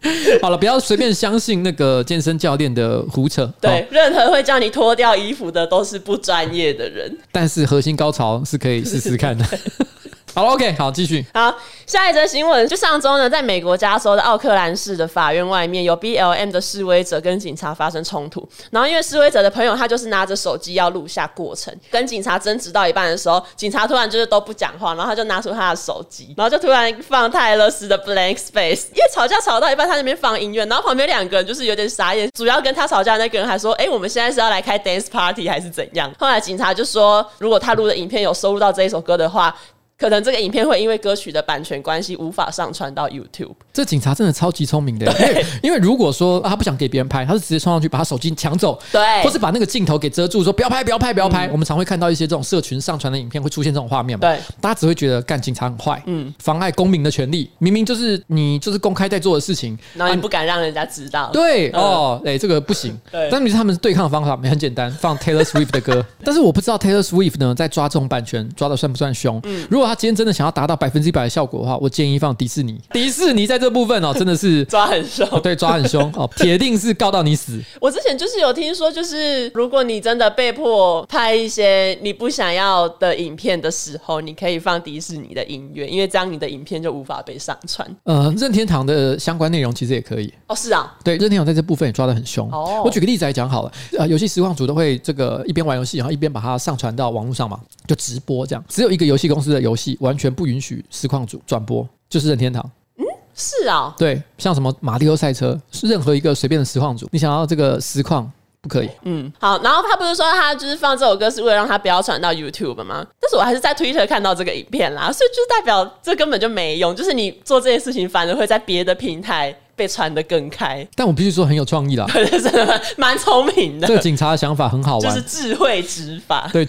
[0.40, 3.50] 好了，不要随便相信那个健身教练的胡扯。
[3.60, 7.14] 对，任何会叫你脱掉衣服的都是不专业的人。
[7.30, 9.44] 但是核心高潮是可以试试看的。
[10.32, 11.24] 好了，OK，好，继续。
[11.34, 11.52] 好，
[11.86, 18.48] 下一则新闻，就上周呢，在美国加州的奥克兰市的法院外面，有 BLM 的示威者跟警察发生冲突。
[18.70, 28.86] 然后，因为示威者的朋友他就是拿着手机要录下过程，跟警察争执到一半的时候，警察突然就是都不讲话，然后他就拿出他的手机，然后就突然放泰勒斯的 Blank Space。
[28.92, 32.30] 因为吵架吵到一半，他那边放音乐，然后旁边两个人就是有点傻眼。
[32.32, 39.52] 主要跟他吵架的那个人还说：“哎、我们现在是要来开 dance party 还是怎样？”后来警察就说：“如果他录的影片有收录到这一首歌的话。”
[40.00, 43.52] 可能这个影片会因为歌曲的版权关系无法上传到 YouTube。
[43.70, 51.46] 这警察真的超级聪明的，因为因为如果说他不想给别人拍，他是直接冲上去把他手机抢走，对，或是把那个镜头给遮住，说不要拍，不要拍，不要拍。
[51.52, 54.26] 我们常会看到一些这种社群上传的影片会出现这种画面嘛？
[54.26, 61.30] 对，大家只会觉得干警察很坏，嗯，妨碍公民的权利，明明就是你就是公开在做的事情，然后你不敢让人家知道。
[61.32, 62.98] 对哦，哎，这个不行。
[63.12, 66.04] 对，但是他们对抗的方法也很简单，放 Taylor Swift 的歌。
[66.24, 69.38] 但是我不知道 Taylor Swift 呢，在抓这种版权抓的算不算凶？
[69.44, 72.80] 嗯，如果他今天真的想要达到百分之一百的效果的话，我建议放迪士尼。
[72.92, 77.60] 迪士尼在这部分哦，真的是 抓很凶，哦，对，抓很凶哦， 铁定是告到你死。
[77.80, 87.84] 我之前就是有听说，就是如果你真的被迫拍一些你不想要的影片的时候，你可以放迪士尼的音乐，因为这样你的影片就无法被上传。
[88.04, 90.32] 呃，任天堂的相关内容其实也可以。
[90.46, 92.48] 哦，是啊，对，任天堂在这部分也抓的很凶。
[92.52, 98.64] 哦，我举个例子来讲好了，呃，游戏实况组都会这个一边玩游戏，然后一边把它上传到网络上嘛，就直播这样。
[98.68, 102.64] 只有一个游戏公司的游戏完全不允许实况主转播，就是任天堂。
[102.96, 108.90] 嗯，是啊，对，像什么马里奥赛车，是任何一个随便的实况主，你想要这个实况不可以。
[109.04, 113.06] 嗯，好，然后他不是说他就是放这首歌是为了让他不要传到 YouTube 吗？
[113.18, 120.86] 但是我还是在 Twitter 看到这个影片啦，所以就代表这根本就没用，就是你做这件事情反而会在别的平台被传得更开。
[120.94, 123.86] 但我必须说很有创意啦， 真的蛮聪明的。
[123.88, 126.50] 这个警察的想法很好玩，就是智慧执法。
[126.52, 126.66] 对。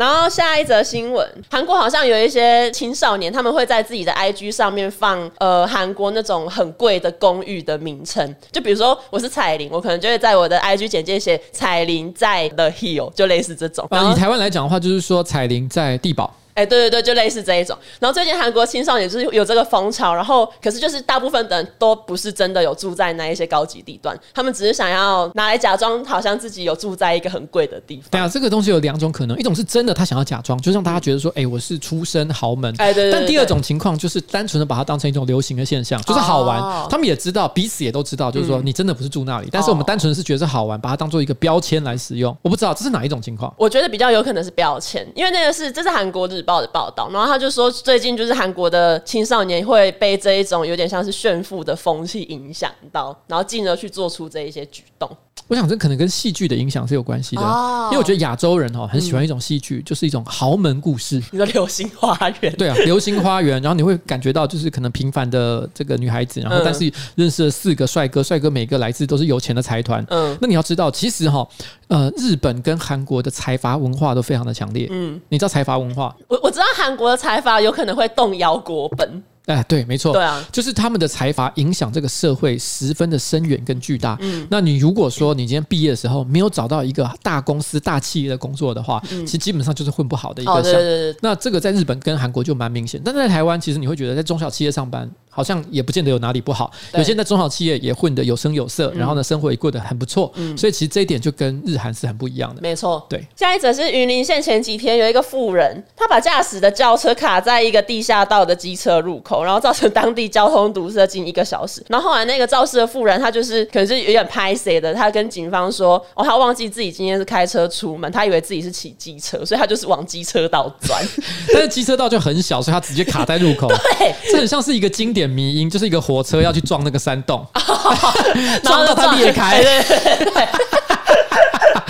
[0.00, 13.86] 然后下一则新闻，韩国好像有一些青少年，他们会在自己的 IG 上面放呃韩国那种很贵的公寓的名称，就比如说我是彩玲，我可能就会在我的 IG 简介写彩玲在 The Hill，就类似这种。
[13.90, 16.34] 然后以台湾来讲的话，就是说彩玲在地堡。
[16.60, 17.76] 哎，对对对，就类似这一种。
[17.98, 28.04] 然后最近韩国青少年就是有这个风潮，然后可是就是大部分的人都不是真的有住在那一些高级地段，他们只是想要拿来假装好像自己有住在一个很贵的地方。
[28.10, 32.74] 对啊，这个东西有两种可能，一种是真的他想要假装，就让大家觉得说，哎，我是出身豪门。
[32.78, 33.20] 哎，对，对，对，对。
[33.20, 36.60] 但第二种情况就是单纯的把它当成一种流行的现象，就是好玩。
[36.60, 42.36] 哦、他们也知道，彼此也都知道，就是说你真的不是住那里，嗯、但是我们单纯是觉得是好玩，把它当做一个标签来使用。
[42.42, 43.52] 我不知道这是哪一种情况。
[43.56, 47.30] 我觉得比较有可能是标签，因为那个是这是韩国日报报的报道，然后。
[47.30, 55.08] 他就说，最近就是韩国的青少年会被这一种有点像是炫富的风气影响到，然后进而去做出这一些举动。
[55.48, 61.16] 我想这可能跟戏剧的影响是有关系的，哦、因为我觉得亚洲人哦很喜欢一种戏剧，嗯、就是一种豪门故事。
[61.32, 62.52] 你说《流星花园》？
[62.56, 70.06] 对啊，《流星花园》，然后你会感觉到就是可能平凡的这个女孩子，然后但是认识了四个帅哥，帅哥每个来自都是有钱的财团。
[70.10, 71.44] 嗯，那你要知道，其实哈，
[71.88, 74.86] 呃，日本跟韩国的财阀文化都非常的强烈。
[74.92, 76.14] 嗯，你知道财阀文化？
[76.28, 79.20] 我我知道韩国的财阀有可能会动摇国本。
[79.54, 84.16] 哎，对，没错，对啊，就是他们的财阀影响这个社会十分的深远跟巨大。
[84.20, 90.52] 嗯，那你如果说你今天毕业的时候没有找到一个大公司、大企业的工作的话，嗯、其实基本上就是混不好的一个。
[90.52, 90.82] 哦，对对
[91.12, 91.16] 对。
[91.20, 95.10] 那这个在日本跟韩国就蛮明显，但在台湾，其实你会觉得在中小企业上班。
[95.30, 100.30] 好像也不见得有哪里不好，有些在中小企业也混得有声有色，然后呢，生活也过得很不错。
[100.34, 102.60] 嗯，所以其实这一点就跟日韩是很不一样的。
[102.60, 103.24] 没错，对。
[103.36, 111.84] 下一则是云林县前几天有一个富人，他把驾驶的轿车卡在一个地下道的机车入口，然后造成当地交通堵塞近一个小时。
[111.88, 121.02] 然后后来那个肇事的富人，他就是可能是有点拍谁的，他跟警方说，哦，他忘记自己今天是开车出门，他以为自己是骑机车，所以他就是往机车道钻。
[121.52, 123.68] 但是机车道就很小，所以他直接卡在入口。
[123.98, 126.00] 对，这很像是一个经典迷因，就是一个。
[126.00, 127.46] 火车要去撞那个山洞，
[128.64, 129.62] 撞到它裂开。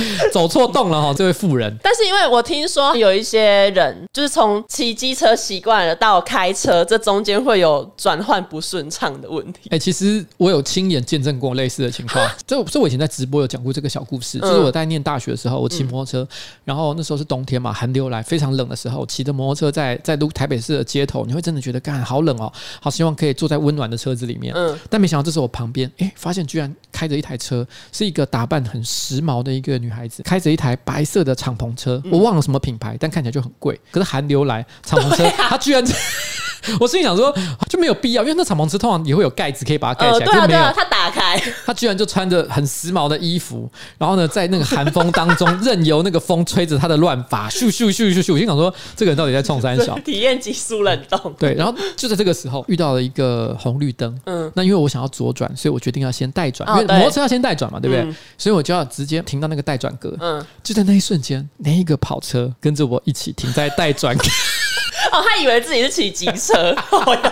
[0.33, 1.77] 走错洞了哈，这位妇人。
[1.83, 9.61] 但是因为我听说有一些人，就是从骑机车习惯了到开车，这中间会有转换不顺畅的问题。
[9.71, 12.29] 哎、欸，其实我有亲眼见证过类似的情况。
[12.47, 16.29] 这这我以前在直播有讲过这个小故事，就是我在念大学的时候，我骑摩托车，
[16.65, 24.55] 然后那时候是冬天嘛，寒流来，非常冷的时候，骑着摩托车在在路台北市的街头，你会真的觉得干好冷哦，好希望可以坐在温暖的车子里面。
[24.55, 33.79] 嗯，但没想到这时候我旁边，哎、欸，发现居然开着一台车，是一个打扮很时髦的一个女孩子，开着一台白色的敞篷车，我忘了什么品牌，但看起来就很贵。
[33.91, 35.85] 可是寒流来，敞篷车，他居然。
[36.79, 37.35] 我心里想说
[37.69, 40.73] 就没有必要，因为那敞篷车通常也会有盖子可以把它盖起来，呃、对啊，就没有。
[40.73, 48.33] 他打开， 他居然就穿着很时髦的衣服，然后呢，在那个寒风当中， 任由那个风吹着他的乱发，咻咻咻咻咻。
[48.33, 49.99] 我心想说，这个人到底在冲三小？
[50.05, 51.35] 体验极速冷冻。
[51.39, 54.19] 对，然后就在这个时候遇到了一个红绿灯。
[54.27, 58.05] 嗯，那因为我想要左转，所以我决定要先待转，因为摩托车要先待转嘛，对不对？
[58.05, 60.15] 嗯、所以我就要直接停到那个待转格。
[60.21, 64.25] 嗯，就在那一瞬间，那一个跑车跟着我一起停在待转格。
[65.13, 66.55] 哦，他以为自己是骑机车，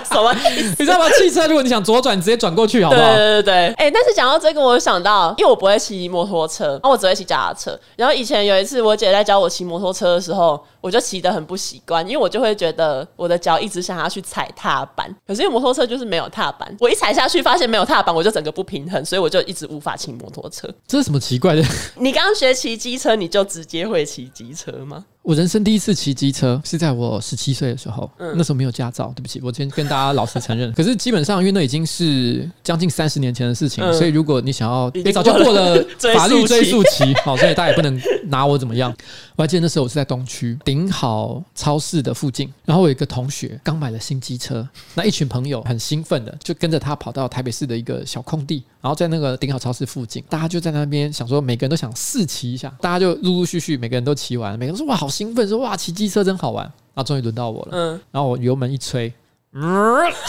[0.04, 0.76] 什么意思？
[0.78, 1.08] 你知道吗？
[1.18, 3.02] 汽车如果你想左转，直接转过去，好不好？
[3.02, 3.54] 对对对对。
[3.54, 7.78] 哎、欸，但是讲到这个，我就想到，因为我不会骑摩托车，然后我只会骑脚踏车。
[7.96, 20.68] 然后以前有一次，我姐在教我骑摩托车的时候，我就骑得很不习惯，因为我就会觉得我的脚一直想要去踩踏板，可是因为摩托车就是没有踏板，我一踩下去发现没有踏板，我就整个不平衡，所以我就一直无法骑摩托车。
[20.86, 21.62] 这是什么奇怪的？
[21.96, 25.04] 你刚刚学骑机车，你就直接会骑机车吗？
[25.28, 30.72] 我人生第一次骑机车是在我十七岁的时候，嗯、那时候没有驾照，对不起，我先跟大家老实承认。
[30.72, 35.84] 可是基本上，因为那已经是将近三十年前的事情，嗯、所以如果你想要，也早就过了
[36.16, 38.90] 法律追诉期，好，所以大家也不能拿我怎么样。
[39.36, 55.08] 我还记得那时候我是在东区顶好超市的附近，然后我有一个同学刚买了新机车，那一群朋友很兴奋的就跟着他跑到台北市的一个小空地，然后在那个顶好超市附近，大家就在那边想说，每个人都想试骑一下，大家就陆陆续续每个人都骑完，每个人说哇好。
[55.08, 56.64] 兴奋说：“哇，骑机车真好玩！”
[56.94, 57.70] 然后终于轮到我了。
[57.72, 59.12] 嗯，然后我油门一吹，
[59.52, 59.64] 嗯，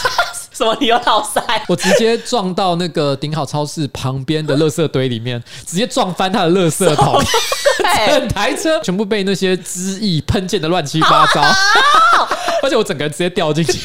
[0.52, 0.76] 什么？
[0.82, 1.42] 你又倒塞？
[1.68, 7.22] 我直接撞到那个顶好超市旁边的垃圾堆里面， 直接撞翻他的垃圾桶，
[8.08, 11.42] 整台车全部被那些汁液喷溅的乱七八糟，
[12.64, 13.80] 而且我整个人直接掉进去。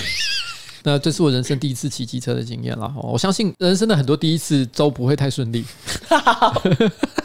[0.85, 2.95] 那这是我人生第一次骑机车的经验了。
[3.03, 5.65] 我相信人生的很多第一次都不会太顺利。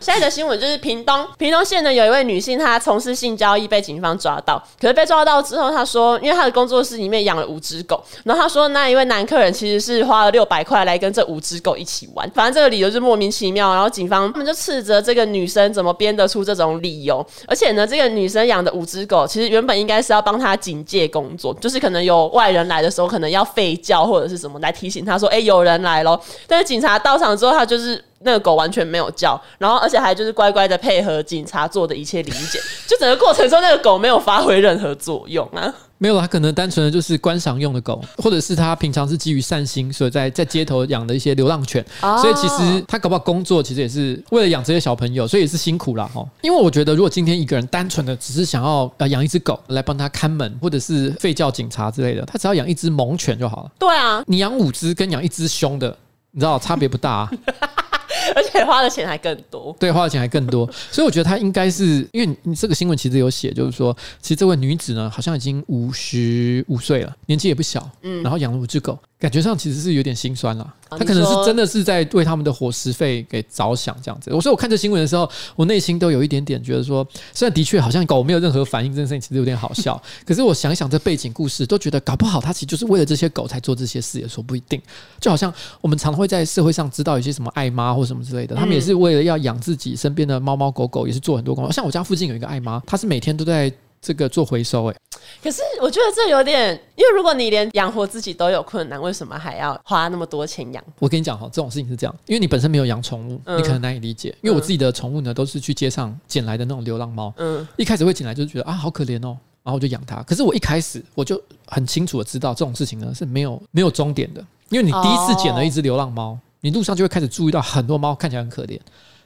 [0.00, 26.18] 下一个新闻就是屏东，屏东县呢有一位女性，她从事性交易被警方抓到，可是被抓到之后，她说，因为她的工作室里面养了五只狗，然后她说那一位男客人其实是花了六百块来跟这五只狗一起玩，反正这个理由就莫名其妙，然后警方他们就斥责这个女生怎么编得出这种理由，而且呢，这个女生养的五只狗其实原本应该是要帮她警戒工作，就是可能有外人来的时候，可能要吠叫或者是什么来提醒她说，哎、有人来咯。
[26.46, 28.02] 但是警察到场之后，她就是。
[28.22, 35.72] 那个狗完全没有叫，然后而且还就是乖乖的配合警察做的一切理解， 就整个过程中那个狗没有发挥任何作用啊。
[36.02, 41.84] 没有，它可能单纯的就是观赏用的狗，或者是它平常是基于善心，所以在在街头养的一些流浪犬。
[42.00, 46.10] 哦、所以其实它搞不好工作其实也是为了养这些小朋友，所以也是辛苦啦。
[46.14, 46.26] 哦。
[46.40, 53.70] 因为我觉得，如果今天一个人单纯的只是想要呃养一只狗来帮他看门，或者是吠叫警察之类的，他只要养一只猛犬就好了。
[53.78, 55.94] 对啊，你养五只跟养一只凶的，
[56.30, 57.30] 你知道差别不大啊。
[58.36, 68.98] 而且花的钱还更多，对，花的钱还更多， 所以我觉得他应该是因为你这个新闻其实有写，就是说，其实这位女子呢，好像已经五十五岁了，年纪也不小，嗯，然后养了五只狗。
[69.18, 74.32] 感觉上其实是有点心酸了，他可能是真的是在为他们的伙食费给着想这样子。
[74.32, 80.02] 我说我看这新闻的时候，我内心都有一点点觉得说，虽然的确好像狗没有任何反应，这件事情其实有点好笑。
[80.24, 84.80] 可是我想一想这背景故事，都觉得搞不好他其实就是为了这些狗才做这些事，也说不一定。
[85.20, 85.52] 就好像
[85.82, 91.72] 我们常会在社会上知道一些什么爱妈或什么之类的，他们也是为了要养自己身边的猫猫狗狗，也是做很多工作。
[91.72, 93.72] 像我家附近有一个爱妈，她是每天都在。
[94.02, 94.98] 这个做回收哎、欸，
[95.42, 100.82] 可是我觉得这有点，因为如果你连养活自己都有困难，为什么还要花那么多钱养？
[100.98, 104.34] 我跟你讲哈，这种事情是这样，因为你本身没有养宠物，嗯、你可能难以理解。
[104.40, 110.22] 因为我自己的宠物呢，都是去街上捡来的那种流浪猫，嗯，一开始会捡来就是觉得啊好可怜哦，然后我就养它。
[110.22, 118.78] 可是我一开始我就很清楚的知道，这种事情呢是没有没有终点的，因为你第一次捡了一只流浪猫，你路上就会开始注意到很多猫看起来很可怜。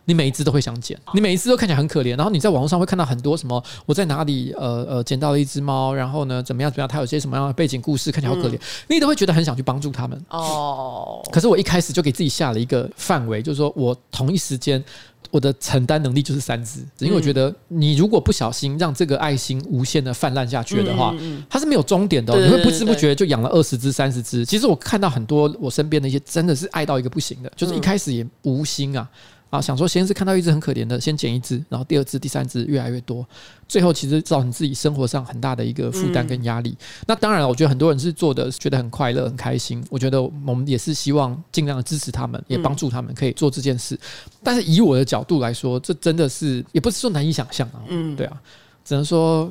[0.06, 10.20] 你每一只都会想捡，你每一只都看起来很可怜，然后你在网络上会看到很多什么，我在哪里呃呃捡到了一只猫，然后呢怎么样怎么样，它有些什么样的背景故事，看起来好可怜，嗯、你都会觉得很想去帮助他们。
[10.28, 14.82] 哦，可是我一开始就给自己下了一个范围，就是说我同一时间
[15.30, 21.14] 我的承担能力就是三只，因为我觉得你如果不小心让这个爱心无限的泛滥下去的话，
[21.48, 24.44] 它是没有终点的，你会不知不觉就养了二十只、三十只。
[24.44, 29.08] 其实我看到很多我身边的一些真的是爱到一个不行的，就是一开始也无心啊。
[29.54, 33.24] 啊，想说先是看到一只很可怜的，先捡一只，然后第二只、第三只越来越多，
[33.68, 36.70] 最后其实造成自己生活上很大的一个负担跟压力。
[36.70, 39.84] 嗯、那当然了，我觉得很多人是做的觉得很快乐、很开心。
[39.90, 43.94] 我觉得我们也是希望尽量的支持他们，也帮助他们可以做这件事。
[43.94, 44.00] 嗯、
[44.42, 47.78] 但是以我的角度来说，这真的是也不是说难以想象啊。
[47.86, 48.36] 嗯，对啊，
[48.84, 49.48] 只能说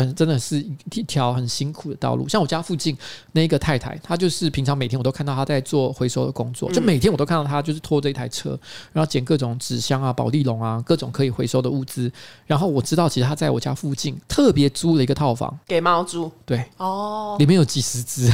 [0.00, 0.58] 人真的是
[0.92, 2.28] 一条很辛苦的道路。
[2.28, 2.96] 像我家附近
[3.32, 8.58] 那个太太，她就是平常每天我都看到她在做回收的工作，就每天我都看到她就是拖着一台车，
[8.92, 12.10] 然后捡各种纸箱啊、保丽龙啊，各种可以回收的物资。
[12.46, 16.30] 然后我知道，其实她在我家附近特别租了一个套房给猫住。
[16.44, 18.32] 对，哦，里面有几十只。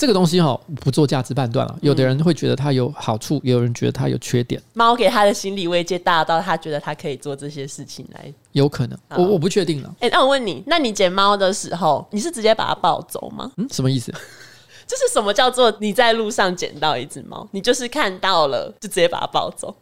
[0.00, 1.78] 这个东西哈，不做价值判断了。
[1.82, 4.58] 有的人会觉得它有好处，也有人觉得它有缺点。
[4.72, 8.98] 猫给他的心理慰藉大到他觉得他可以做这些事情来，有可能。
[9.10, 9.94] 我我不确定了。
[10.00, 13.52] 哎，那我问你，那你捡猫的时候，你是直接把它抱走吗？
[13.58, 14.10] 嗯，什么意思？
[14.88, 19.76] 就是什么叫做你在路上捡到一只猫，你就是看到了就直接把它抱走？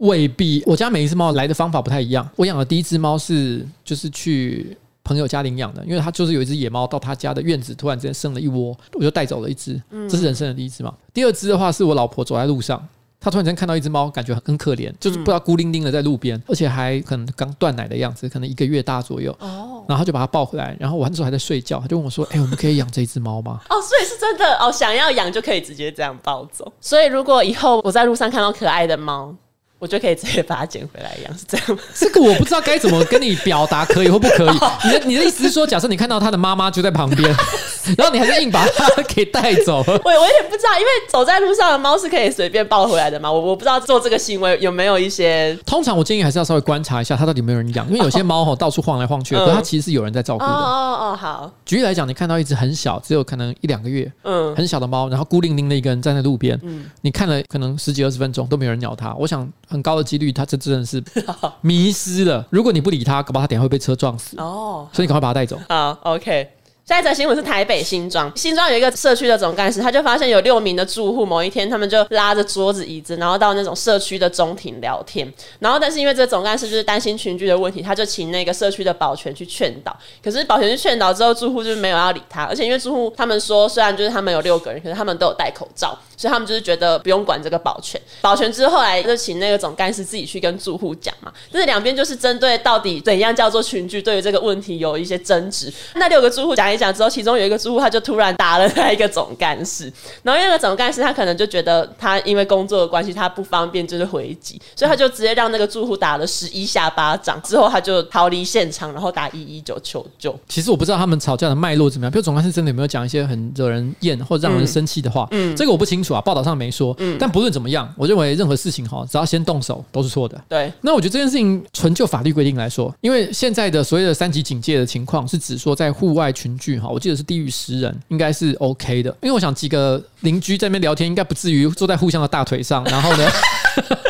[0.00, 0.62] 未必。
[0.66, 2.28] 我家每一只猫来的方法不太一样。
[2.36, 4.76] 我养的第一只猫是就是去。
[5.08, 9.80] 朋友家领养的，因为他就是有一只野猫到他家的院子，突然之间生了一窝，我就带走了一只。
[10.06, 10.92] 这是人生的第一只嘛。
[11.14, 12.86] 第二只的话，是我老婆走在路上，
[13.18, 19.34] 她突然间看到一只猫，感觉很可怜，就是不知道孤零零的在路边，而且还可能刚断奶的样子，可能一个月大左右。
[19.40, 26.70] 哦，然后他就把它抱回来，然后我那时候还在睡觉，他就问我说：“哎、欸，我们可以养这只猫吗？”哦，所以是真的哦，想要养就可以直接这样抱走。
[26.80, 29.34] 所以如果以后我在路上看到可爱的猫，
[29.78, 31.78] 我就可以直接把它捡回来一样，是这样吗？
[31.94, 34.58] 这个我不知道该怎么跟你表达，可以或不可以？
[34.84, 37.28] 你的你的意思是说，假设你看到他的妈妈就在旁边，
[37.96, 39.76] 然后你还是硬把它给带走？
[39.86, 43.30] 我我有点不知道，因为走在路上的猫是可以随便抱回来的嘛？
[43.30, 45.56] 我我不知道做这个行为有没有一些。
[45.64, 50.50] 通常我建议还是要稍微观察一下它到底有没有人养，因为有些猫吼到处晃来晃去，它其实是有人在照顾的。
[50.50, 51.50] 哦哦哦，好。
[51.64, 60.44] 举例来讲，你看到一只很小，只有可能一两个月，嗯，很小的猫，然后孤零零的一个人站在路边，嗯，你看了可能十几二十分钟都没有人鸟它，我想很高的几率他。
[60.44, 61.02] 这真的是
[61.60, 62.44] 迷失了。
[62.50, 64.36] 如果你不理他，搞不好他等下会被车撞死。
[64.38, 65.58] 哦，所以你赶快把他带走。
[65.68, 66.48] 好，OK。
[66.88, 75.30] 下一则新闻是台北新庄，新庄有一个社区的总干事，他就发现有六名的住户，某一天他们就拉着桌子椅子，然后到那种社区的中庭聊天。
[75.58, 79.94] 然后，但是因为这个总干事就是担心群聚的问题，他就请那个社区的保全去劝导。
[80.24, 88.00] 可是保全去劝导之后，住户就是没有要理他，而且因为住户他们说，虽然就是他们有六个人，可是他们都有戴口罩，所以他们就是觉得不用管这个保全。
[88.22, 95.70] 保全之后，来就请那个总干事自己去跟住户讲嘛，就是两边就是针对到底怎样叫做群聚，对于这个问题有一些争执。
[95.96, 97.58] 那六个住户讲一讲之后，其中有一个。
[97.58, 110.32] 住户他就突然打了他一个总干事，然后那个总干事他可能就觉得他因为工作的关系他不方便就是回击，所以他就直接让那个住户打了十一下巴掌，之后他就逃离现场，然后打一一九求救。
[110.48, 116.94] 其实我不知道他们吵架的脉络怎么样，比如总干事真的有没有讲一些很惹人厌或者让人生气的话，嗯，这个我不清楚啊，报道上没说。
[116.98, 120.40] 嗯，但不论怎么样，我认为任何事情哈，只要先动手都是错的。
[120.48, 128.28] 对，那我觉得这件事情纯就法律规定来说，因为现在的所谓的三级警戒的情况是指说在户外群聚哈，我记得是低于十人应该。
[128.38, 133.28] 是 OK 的，因为我想几个邻居在那边聊天，应该不至于坐在互相的大腿上，然后呢，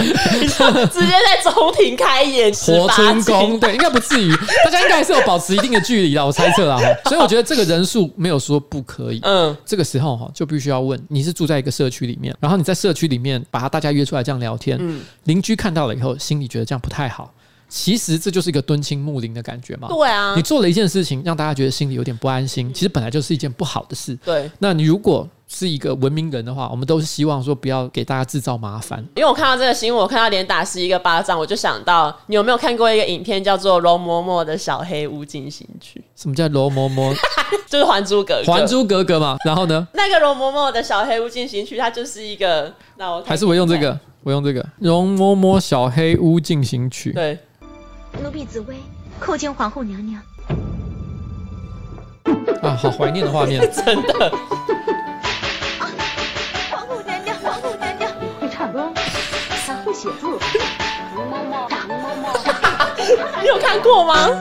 [0.93, 4.31] 直接在中庭开演 活春宫，对，应该不至于，
[4.65, 6.79] 大家应该还是有保持一定的距离的，我猜测啊，
[7.09, 17.33] 所以我觉得这个人数没有说不可以，嗯，这个时候哈就必须要问，你是住在一个社区里面，然后你在社区里面把大家约出来这样聊天，嗯，邻居看到了以后，心里觉得这样不太好。
[17.69, 19.89] 其实这就是一个敦亲睦邻的感觉嘛。
[19.89, 22.73] 对啊，你做了一件事情，让大家觉得心里有点不安心。
[22.73, 24.17] 其实本来就是一件不好的事。
[24.25, 28.99] 对，那你如果是一个文明人的话，我们都是希望说不要给大家制造麻烦。
[29.17, 36.01] 因为我看到这个新闻，我看到连打十一个巴掌，我就想到你有没有看过一个影片，叫做《容嬷嬷的小黑屋进行曲》？
[36.23, 37.15] 什么叫容嬷嬷？
[37.69, 39.05] 就是还珠格格《还珠格格》。
[39.05, 39.37] 《还珠格格》嘛。
[39.45, 39.87] 然后呢？
[39.95, 42.73] 那个容嬷嬷的小黑屋进行曲，它就是一个……
[42.97, 47.11] 那我还是我用这个，我用这个《容嬷嬷小黑屋进行曲》。
[47.15, 47.39] 对。
[48.23, 48.77] 奴婢紫薇
[49.21, 50.23] 叩见皇后娘娘。
[52.63, 54.33] 啊，好怀念的画面， 真的。
[56.71, 58.11] 皇后娘娘，皇后娘娘，
[58.41, 58.91] 会唱歌，
[59.67, 60.27] 还会写字。
[60.27, 64.29] 容嬷嬷，容嬷嬷，你有看过吗？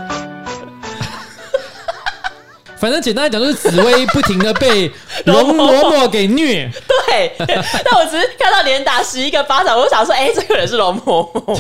[2.78, 4.92] 反正简单来讲，就是紫薇不停的被
[5.26, 6.70] 容嬷嬷给虐。
[7.08, 11.60] 对，但我只是看到连打十一个巴掌，我就想说，哎、欸，这个人是容嬷嬷。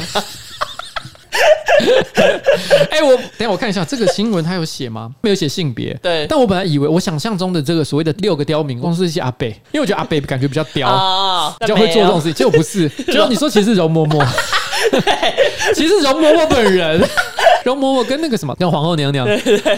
[2.89, 5.11] 哎、欸，我等下我看一下这个新闻，他有写吗？
[5.21, 5.93] 没有写性别。
[6.01, 12.33] 对，但我本来以为我想象中的这个所谓的六个刁民，光是一些阿贝，因为我觉得阿贝感觉比较刁，哦、比较会做这种事情。
[12.33, 14.25] 结果不是， 结果你说其实是容嬷嬷，
[15.75, 17.01] 其实容嬷嬷本人。
[17.65, 19.27] 容嬷嬷跟那个什么，跟皇后娘娘，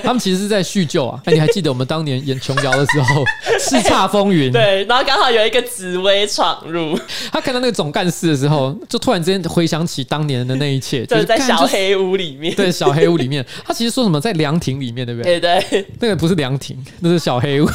[0.03, 1.19] 他们其实是在叙旧啊。
[1.25, 3.23] 哎，你还记得我们当年演琼瑶的时候，
[3.59, 4.51] 叱咤风云？
[4.51, 6.99] 对，然后刚好有一个紫薇闯入，
[7.31, 12.53] 他看到那个总干事的时候，就突然之间回想起当年的那一切，就是在小黑屋里面。
[12.53, 15.39] 对，小黑屋里面，他其实说什么在凉亭里面，对不对？
[15.39, 17.67] 对对，那个不是凉亭，那是小黑屋，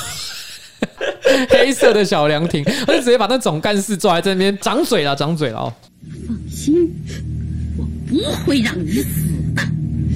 [1.49, 2.62] 黑色的小凉亭。
[2.87, 5.72] 他就直接把那总干事抓在这边，掌嘴了，掌嘴了哦。
[6.27, 6.91] 放心，
[7.77, 9.62] 我不会让你死的。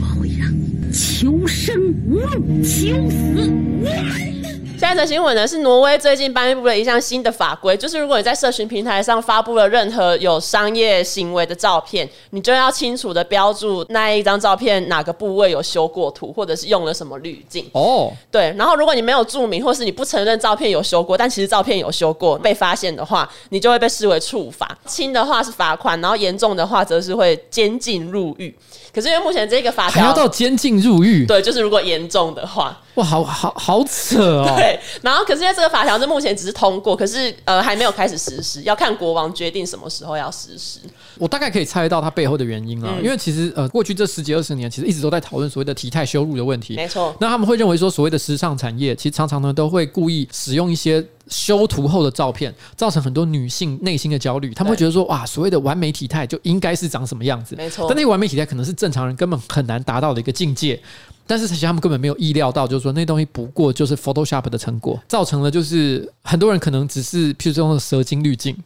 [0.00, 1.74] 我会让你求生
[2.06, 3.16] 无路，求死
[3.50, 4.37] 无门。
[4.78, 17.68] 下一则新闻呢，是挪威最近颁布了一项新的法规，就是如果你在社群平台上发布了任何有商业行为的照片，你就要清楚的标注那一张照片哪个部位有修过图，或者是用了什么滤镜。
[17.72, 24.78] 哦，对，然后如果你没有注明，或是你不承认照片有修过，但其实照片有修过，被发现的话，你就会被视为处罚。
[24.86, 28.54] 轻的话是罚款，然后严重的话则是会监禁入狱。
[28.98, 32.76] 可是因为目前这个法条还要到监禁入狱，对，就是如果严重的话。
[32.94, 34.54] 哇，好好好扯哦！
[34.56, 40.80] 对，然后可是因为这个法条是目前只是通过，可是呃还没有开始实施，要看国王决定什么时候要实施。
[41.16, 46.74] 我大概可以猜到它背后的原因啊，嗯、因为其实呃过去这十几二十年，其实一直都在讨论所谓的体态羞辱的问题。
[46.74, 54.52] 没错，那他们会认为说，所谓的时尚产业，其实常常呢都会故意使用一些修图后的照片，造成很多女性内心的焦虑。
[54.54, 57.54] 她们会觉得说，哇，所谓的完美体态就应该是长什么样子？
[57.56, 60.80] 没错，但那个完美体态可能是正常人根本很难达到的一个境界。
[61.30, 68.56] 但是其实他们根本没有意料到，就是说那东西不过就是 Photoshop 的成果，造成了就是很多人可能只是譬如说用蛇精滤镜，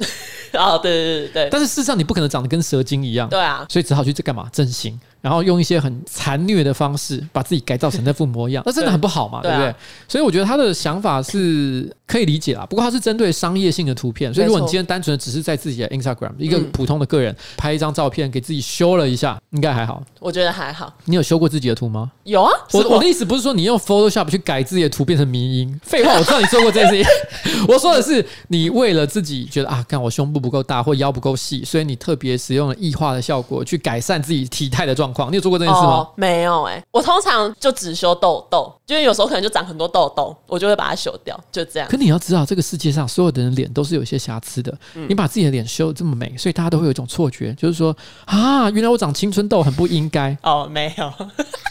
[0.52, 4.96] 哦， 对对对对，但是事实上你不可能长得跟蛇精一样，对啊，所以只好去这干嘛整形。
[5.22, 9.74] 然后用一些很残虐的方式把自己改造成那副模样， 那真的很不好嘛，对，对不对？
[10.06, 12.66] 所以我觉得他的想法是可以理解啦。
[12.68, 20.02] 不过他是针对商业性的图片，所以如果你今天单纯的只是在自己的 Instagram 一个普通的个人拍一张照片给自己修了一下，应该还好。
[20.18, 20.92] 我觉得还好。
[21.04, 22.10] 你有修过自己的图吗？
[22.24, 22.52] 有啊。
[22.72, 25.78] 我我的意思不是说你用 Photoshop 去改自己的图变成迷因。
[25.84, 27.66] 废话，我知道你做过这件事情。
[27.68, 35.30] 我说的是你为了自己觉得啊，看我胸部不够大或腰不够细，所以你特别使用了异化的效果去改善自己体态的状况。
[35.30, 35.88] 你有做过这件事吗？
[35.88, 41.88] 哦、没有哎、欸，我通常就只修痘痘，因为有时候可能就长很多痘痘，我就会把它修掉，就这样。
[41.88, 44.72] 可你要知道，这个世界上所有的人脸都是有一些瑕疵的。
[44.94, 50.36] 嗯、你把自己的脸修得这么美，所以大家都会有一种错觉，就是说啊，原来我长青春痘很不应该。
[50.42, 51.12] 哦，没有，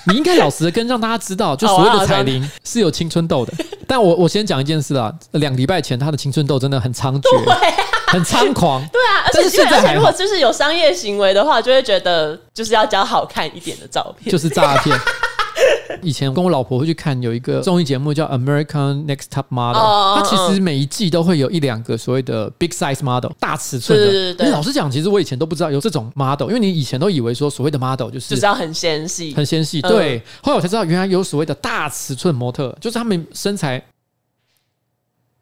[0.07, 3.53] 你应该老实的跟让大家知道，就所谓的彩铃是有青春痘的。
[3.87, 7.21] 但我我先讲一件事啊，两礼拜前他的青春痘真的很猖獗，
[8.11, 8.85] 很猖狂。
[8.91, 14.97] 对啊，而且现在如果就是有商业行为的话，就会觉得就是要交好看一点的照片，就是诈骗。
[16.01, 19.81] 以前跟我老婆会去看有一个综艺节目叫《American Next Top Model》，
[20.15, 24.05] 它其实每一季都会有一两个所谓的 big size model 大尺寸的。
[24.05, 24.49] 对对对。
[24.49, 29.81] 老实讲，其实我以前都不知道有这种 model，因为你以前都以为说所谓的 model 就是就是要很纤细，很纤细。
[29.81, 33.83] 对，后来我才知道原来有所谓的大尺寸模特，就是他们身材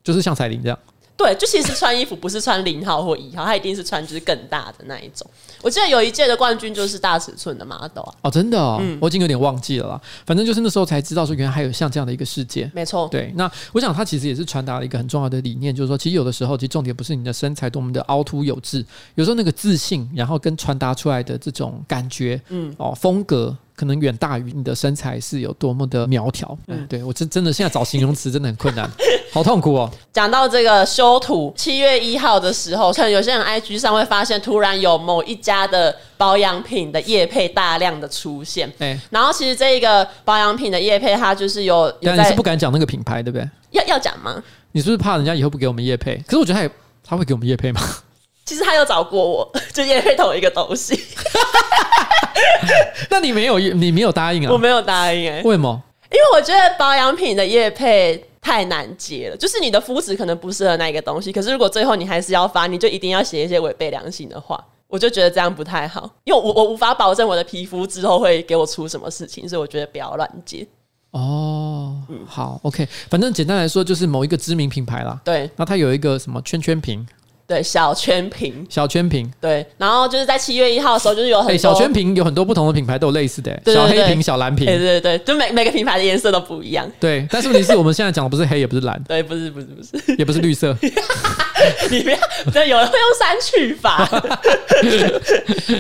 [0.03, 0.77] 就是像彩铃这样。
[1.19, 5.29] 对，就其实穿衣服不是穿零号或一号，他一定是穿就是更大的那一种。
[5.61, 8.13] 我记得有一届的冠军就是大尺寸的 model 啊。
[8.21, 10.01] 哦，真的哦，嗯、我已经有点忘记了啦。
[10.25, 12.71] 反正就是那时候才知道说，原来还有像这样的一个世界。
[12.73, 13.33] 没错，对。
[13.35, 23.53] 那我想他其实也是传达了一个很重要的理念，就是说，其实有的时候，其实重点不是你的身材多么的凹凸有致，有时候那个自信，然后跟传达出来的这种感觉，嗯，哦，风格。
[23.75, 26.57] 可能远大于你的身材是有多么的苗条。
[26.67, 28.85] 嗯，对我真真的现在找形容词真的很困难，
[29.31, 29.89] 好痛苦哦。
[30.11, 38.71] 讲到这个修图，七月一号的时候，可能有些人 IG 上会发现，突然有某一家的保养品的业配大量的出现。
[38.79, 43.47] 哎，然后其实这一个保养品的业配，它就是有，有，但你是不敢讲那个品牌，对不对？
[43.71, 44.41] 要要讲吗？
[44.71, 46.17] 你是不是怕人家以后不给我们业配？
[46.25, 46.69] 可是我觉得他也
[47.07, 47.81] 他会给我们业配吗？
[48.45, 50.99] 其实他有找过我， 就业配同一个东西。
[53.09, 54.51] 那你没有，你没有答应啊？
[54.51, 55.43] 我没有答应哎、欸。
[55.43, 55.81] 为什么？
[56.11, 59.37] 因为我觉得保养品的业配太难接了。
[59.37, 64.63] 就是你的肤质可能不适合那一个东西，可是如果最后你还是要发，你就一定要写一些违背良心的话。
[64.87, 70.67] 我就觉得这样不太好，因为我我无法保证我的皮肤之后会给我出什么事情，所以我觉得不要乱接。
[71.11, 75.21] 哦，嗯，好，OK，反正简单来说就是某一个知名品牌啦。
[75.23, 77.07] 对，那它有一个什么圈圈瓶。
[77.49, 86.87] 对，小圈瓶，小圈瓶，对，然后就是在七月一号的时候，就是有很多、欸、小圈瓶，有很多不同的品牌都有类似的，小黑瓶、小蓝瓶，对对对，就每每个品牌的颜色都不一样。
[86.99, 90.77] 对，但是问题是我们现在讲的不是黑，也不是蓝，对，不是不是不是，也不是绿色。
[91.89, 92.17] 你不要，
[92.53, 94.05] 对，有人会用删去法。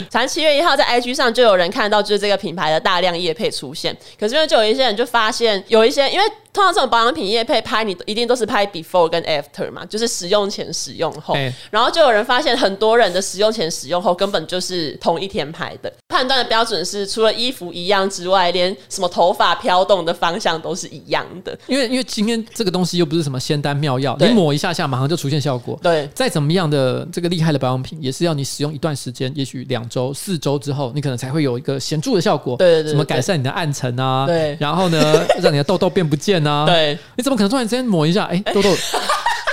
[0.09, 3.95] 反正七月一号在 IG 上就有人看到，就是这个品牌的大量业配出现。
[4.19, 6.25] 可是因为就有一些人就发现，有一些因为。
[6.51, 11.35] 通常这种保养品业配拍，你一定都是拍 before 跟 after 嘛，就是使用前、使用后。
[11.35, 15.93] 欸、然后就有人发现，很多人的使用前、使用后根本就是同一天拍的。
[16.19, 21.57] 判断的标准是，除了衣服一样之外，连什么头发飘动的方向都是一样的。
[21.65, 25.79] 因为因为今天这个东西又不是什么仙丹妙药，你抹一下下马上就出现效果。
[25.81, 32.57] 对，再怎么样的这个厉害的保养品，也是要你使用一段时间，也许两周、四周之后，你可能才会有一个显著的效果。
[32.57, 34.25] 对什么改善你的暗沉啊？
[34.25, 36.65] 对，然后呢， 让你的痘痘变不见啊？
[36.65, 36.99] 对。
[37.15, 38.75] 你怎么可能突然之间抹一下，哎、欸，痘痘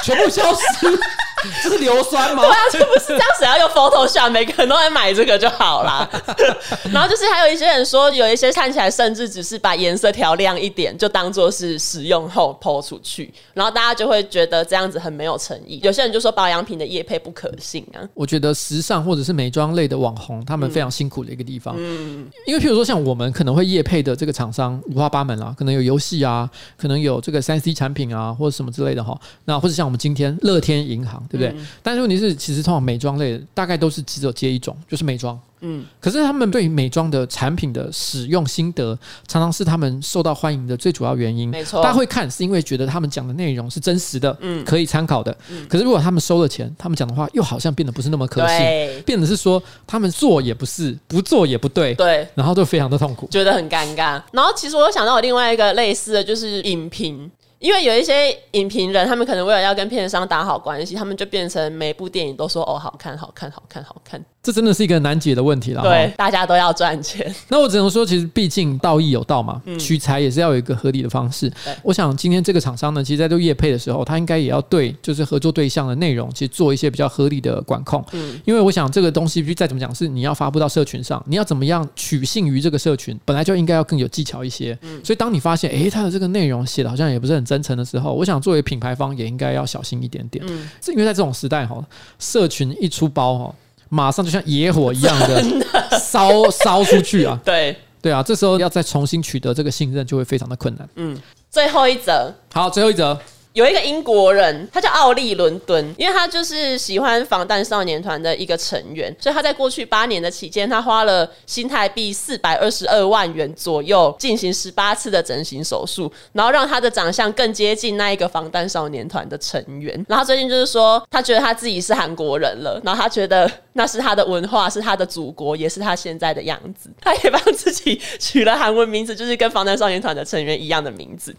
[0.02, 0.98] 全部消失？
[1.62, 2.42] 这是硫酸吗？
[2.42, 6.08] 对啊，这不是这样，只要用 Photoshop，每个人都来买这个就好啦。
[6.92, 15.78] 然后就是还有一些人说，有一些看起来甚至只是把颜色调亮一点，就当做是使用后 po 出去，然后大家就会觉得这样子很没有诚意。
[15.82, 18.00] 有些人就说保养品的业配不可信啊。
[18.14, 21.74] 我觉得时尚或者是美妆类的网红，他们非常辛苦的一个地方。
[21.78, 29.18] 嗯，因为譬如说像我们可能会业配的这个厂商五花八门啦，可能有游戏啊，可能有这个三 C 产品啊，或者什么之类的哈。
[29.44, 31.48] 那或者像我们今天乐天银行，对不对？
[31.48, 35.38] 嗯、但是问题是，其实通常美妆类的大概都是只有接一种，就是美妆。
[35.60, 38.96] 嗯，可是他们对于美妆的产品的使用心得，
[39.26, 41.48] 常常是他们受到欢迎的最主要原因。
[41.48, 45.34] 没错，大家会看是因为觉得他们讲的内容是真实的，嗯，可以参考的。
[45.50, 54.22] 嗯，可是如果他们收了钱，他们讲的话又好像变得不是那么可信，变得是说他们做也不是，不做也不对，对，然后就非常的痛苦，觉得很尴尬。
[54.32, 57.30] 然后其实我想到我另外一个类似的就是影评。
[57.58, 64.22] 因为有一些影评人，他们可能为了要跟片商打好关系，他们就变成每部电影都说哦，好看，好看，好看，好看。
[64.46, 65.82] 这真的是一个难解的问题了。
[65.82, 67.34] 对，大家都要赚钱。
[67.50, 71.52] 那我只能说，其实毕竟道义有道嘛，嗯、取材也是要有一个合理的方式。
[71.82, 78.04] 我想今天这个厂商呢，其实在做业配的时候，他应该也要对就是合作对象的内容，其实做一些比较合理的管控。
[78.12, 84.78] 嗯，因为我想这个东西再怎么讲，是你要发布到社群上，你要怎么样取信于这个社群，本来就应该要更有技巧一些。
[84.82, 90.44] 嗯，所以当你发现，诶，他的这个内容写的好像也不是很真诚的时候，我想作为品牌方也应该要小心一点点。
[90.46, 91.84] 嗯，是因为在这种时代哈，
[92.20, 93.54] 社群一出包哈。
[93.88, 95.44] 马上就像野火一样的
[95.98, 97.38] 烧烧出去啊！
[97.44, 100.88] 对对啊，这时候要再重新取得这个信任，就会非常的困难。
[100.96, 101.16] 嗯，
[101.50, 103.18] 最后一则，好，最后一则。
[103.56, 120.04] 有一个英国人，他叫奥利伦敦，因为他就是喜欢防弹少年团的一个成员，所以他在过去八年的期间，他花了新台币四百二十二万元左右进行十八次的整形手术，然后让他的长相更接近那一个防弹少年团的成员。
[120.06, 126.90] 然后最近就是说，他觉得他自己是韩国人了，然后他觉得那是他的文化，是他的祖国，也是他现在的样子。
[127.00, 131.34] 他也帮自己取了韩文名字，就是跟防弹少年团的成员一样的名字。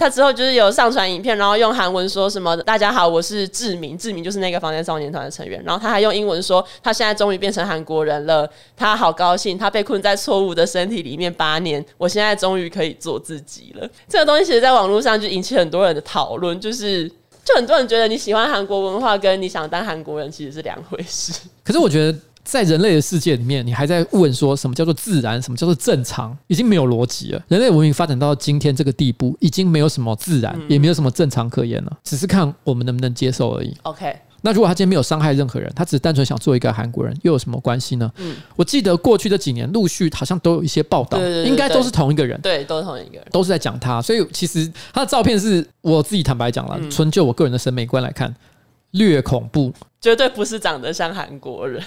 [0.00, 5.62] 他之后就是有上传影片，然后用韩文说什么“大家好，我是志明”，志明就是那个防弹少年团的成员。
[5.62, 9.58] 然后他还用英文说，他现在终于变成韩国人了，他好高兴。
[9.58, 13.86] 他被困在错误的身体里面八年，我现在终于可以做自己了。
[14.08, 17.06] 这个东西其实在网络上就引起很多人的讨论，就是
[17.44, 21.34] 就很多人觉得你喜欢韩国文化，跟你想当韩国人其实是两回事。
[21.62, 22.18] 可是我觉得。
[22.44, 27.42] 在人类的世界里面，你还在问说什么叫做自然，什么叫做正常，已经没有逻辑了。
[27.48, 33.76] 人类文明发展到今天这个地步，已经没有什么自然，也没有什么正常可言了，只是看我们能不能接受而已。
[33.82, 38.10] OK，那如果他今天没有伤害任何人，他只是单纯想做一个韩国人，又有什么关系呢？
[38.16, 44.00] 嗯，我记得过去这几年陆续好像都有一些报道，应该都是同一个人，对，都是同一个人，都是在讲他。
[44.00, 48.34] 所以其实他的照片是我自己坦白讲了，纯、嗯、就我个人的审美观来看，
[48.92, 49.72] 略恐怖。
[50.00, 51.80] 绝对不是长得像韩国人，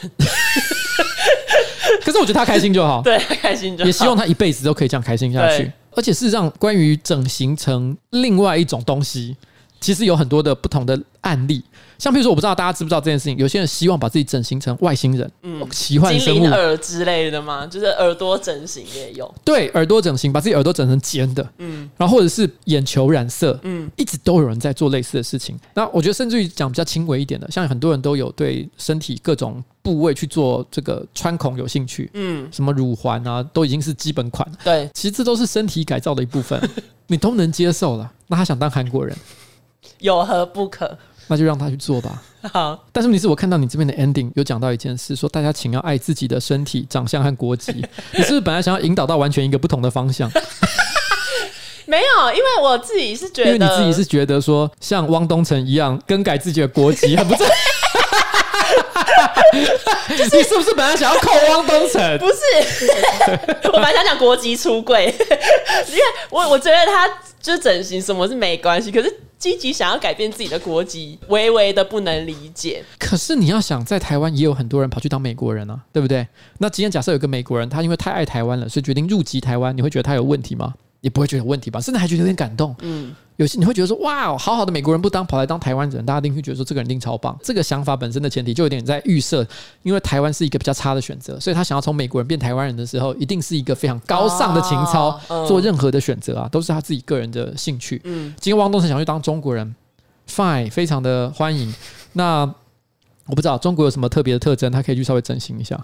[2.03, 5.71] 可是我觉得他开心就好， 对，他开心就好，也希望他一辈子都可以这样开心下去。
[5.95, 9.35] 而且事实上，关于整形成另外一种东西，
[9.84, 11.61] 其实有很多的不同的案例。
[11.99, 17.65] 像比如说，我不知道大家知不知道这件事情，有些人希望把自己整形成外星人，嗯，奇幻生物、耳之类的吗？
[17.67, 25.57] 就是耳朵整形也有，对，耳朵整形，把自己耳朵整成尖的，嗯，然后或者是眼球染色，嗯，一直都有人在做类似的事情。
[25.75, 34.45] 那我觉得，甚至于讲比较轻微一点的，像很多人都有对身体各种部位去做这个穿孔有兴趣，嗯，什么乳环啊，都已经是基本款。
[34.63, 36.59] 对，其实这都是身体改造的一部分，
[37.07, 38.11] 你都能接受了。
[38.27, 39.15] 那他想当韩国人，
[39.99, 40.97] 有何不可？
[41.27, 42.21] 那就让他去做吧。
[42.51, 47.71] 好，但是问题是我看到你这边的 ending 有讲到一件事，说大家请要爱自己的身体、长相和国籍。
[48.13, 50.29] 你是不是本来想要引导到完全一个不同的方向？
[51.86, 57.47] 没有，因为我自己是觉得，因为你自己是觉得说像汪东城一样更改自己的国籍很不正。
[60.18, 62.18] 就是、你是不是本来想要扣汪东城？
[62.20, 62.36] 不是，
[63.70, 65.05] 我本来想讲国籍出柜，
[65.89, 67.07] 因为我我觉得他
[67.41, 69.14] 就是整形什么是没关系，可是。
[69.43, 72.82] 积极想要改变自己的国籍，微微的不能理解。
[72.97, 76.26] 可是你要想，在台湾也有很多人跑去当美国人啊，对不对？
[76.59, 80.74] 那今天假设有个美国人，他因为太爱台湾了，所以决定入籍台湾，你会觉得他有问题吗？
[81.03, 82.73] 也不会觉得有问题吧，甚至还觉得有点感动。
[82.79, 83.13] 嗯。
[83.37, 87.35] 有些你会觉得说哇，好好的美国人不当，跑来当台湾人，大家一定会觉得说这个人一定超棒。
[87.41, 89.45] 这个想法本身的前提就有点在预设，
[89.81, 95.19] 因为台湾是一个比较差的选择，所以他想要从美国人变台湾人的时候，一定是一个非常高尚的情操。
[95.47, 97.99] 做任何的选择啊，都是他自己个人的兴趣。
[98.03, 99.75] 嗯，今天汪东城想去当中国人
[100.29, 101.73] ，fine，非常的欢迎。
[102.13, 102.41] 那
[103.25, 105.81] 我不知道中国有什么特别的特征，他可以去稍微整形一下。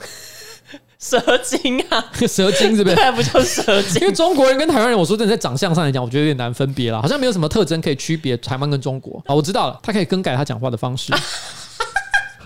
[0.99, 2.95] 蛇精啊， 蛇精是不是？
[2.95, 4.01] 对，不就蛇精？
[4.03, 9.23] 因为中国人跟台湾人，我说真的，在长相上来讲，我觉得有点难分别了，好像没有什么特征可以区别台湾跟中国。
[9.25, 11.13] 啊，我知道了，他可以更改他讲话的方式。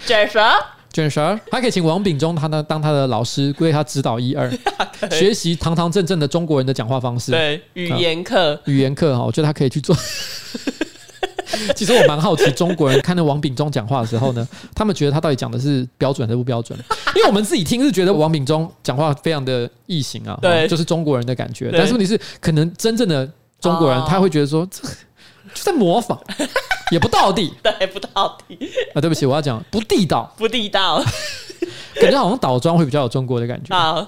[0.06, 0.40] 卷舌，
[0.92, 4.52] 卷舌，他可以请王炳忠他呢当他的老师，为他指导一二，
[5.10, 7.32] 学习堂堂正正的中国人的讲话方式。
[7.32, 9.96] 对，语言课，语言课哈，我觉得他可以去做。
[11.76, 16.78] 其实我蛮好奇，中国人看到王炳忠讲话的时候呢， 他们觉得他到底讲的是标准还是不标准？
[17.16, 21.72] 因为我们自己听是觉得王炳忠讲话非常的异形啊，对，就是中国人的感觉。
[21.72, 23.30] 但是问题是，可能真正的
[23.60, 24.82] 中国人他会觉得说，这
[25.54, 26.20] 就在模仿，
[26.92, 28.58] 也不到底，对，不到底
[28.96, 29.00] 啊。
[29.00, 31.04] 对不起，我要讲不地道，不地道，
[32.02, 33.76] 感觉好像倒装会比较有中国的感觉。
[33.76, 34.08] 好，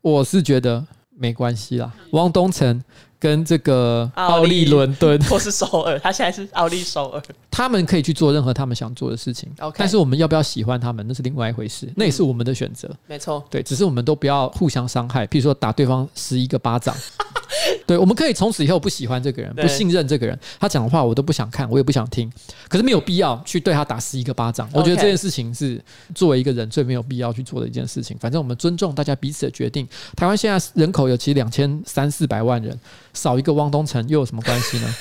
[0.00, 0.84] 我是觉得
[1.18, 2.82] 没关系啦，汪东城。
[3.20, 9.48] 跟这个奥利伦敦 或是首尔，他现在是奥利首尔，他们可以去做任何他们想做的事情。
[9.60, 12.90] OK，但是我们要不要喜欢他们，那是另外一回事，那也是我们的选择。
[13.06, 16.96] 没错，对，只是我们都不要互相伤害，譬如说打对方十一个巴掌。
[17.86, 22.30] 对，我们可以从此以后不喜欢这个人，不信任这个人，他讲的话我都不想看，我也不想听。
[22.68, 24.68] 可是没有必要去对他打十一个巴掌。
[24.72, 25.82] 我觉得这件事情是
[26.14, 28.16] 作为一个人最没有必要去做的一件事情。
[28.18, 29.86] 反正我们尊重大家彼此的决定。
[30.16, 32.78] 台湾现在人口有其实两千三四百万人，
[33.14, 34.94] 少一个汪东城又有什么关系呢？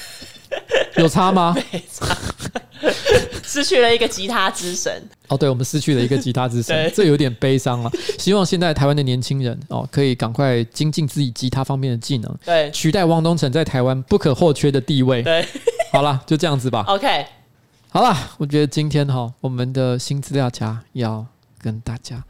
[0.97, 1.55] 有差吗？
[1.71, 2.17] 没差。
[3.43, 7.91] 失去了一个吉他之神哦，对，我们失去了一个吉他之神，这有点悲伤了。
[8.17, 15.23] 希望现在台湾的年轻人哦，可以赶快精进自己吉他方面的技能，对，取代汪东城在台湾不可或缺的地位。
[15.23, 15.45] 对，
[15.91, 16.85] 好了，就这样子吧。
[16.87, 17.25] OK，
[17.89, 21.25] 好了，我觉得今天哈，我们的新资料夹要
[21.59, 22.23] 跟大家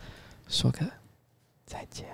[0.47, 0.79] 说个
[1.67, 2.05] 再见。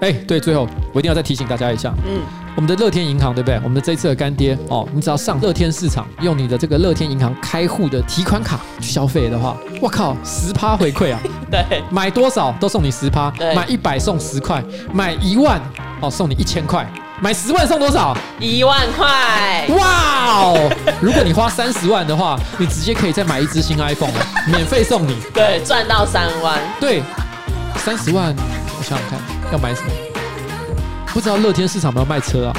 [0.00, 2.20] 哎，对，最后我一定要再提醒大家一下，嗯，
[2.54, 3.56] 我们的乐天银行对不对？
[3.64, 11.20] 我们的这一次的干爹哦，你只要上乐天市场，用你的这个乐天银行开户的提款卡去消费的话，我靠，十趴回馈啊！
[11.50, 14.62] 对，买多少都送你十趴，买一百送十块，
[14.92, 15.60] 买一万
[16.00, 16.86] 哦送你一千块，
[17.22, 18.14] 买十万送多少？
[18.38, 19.66] 一万块！
[19.70, 20.70] 哇哦！
[21.00, 24.12] 如果你花三十万的话，你直接可以再买一只新 iPhone，
[24.46, 25.16] 免费送你。
[25.32, 26.60] 对，赚到三万。
[26.78, 27.02] 对，
[27.76, 28.34] 三十万，
[28.78, 29.35] 我想想看。
[29.52, 29.90] 要买什么？
[31.12, 32.56] 不知道乐天市场有没有卖车啊？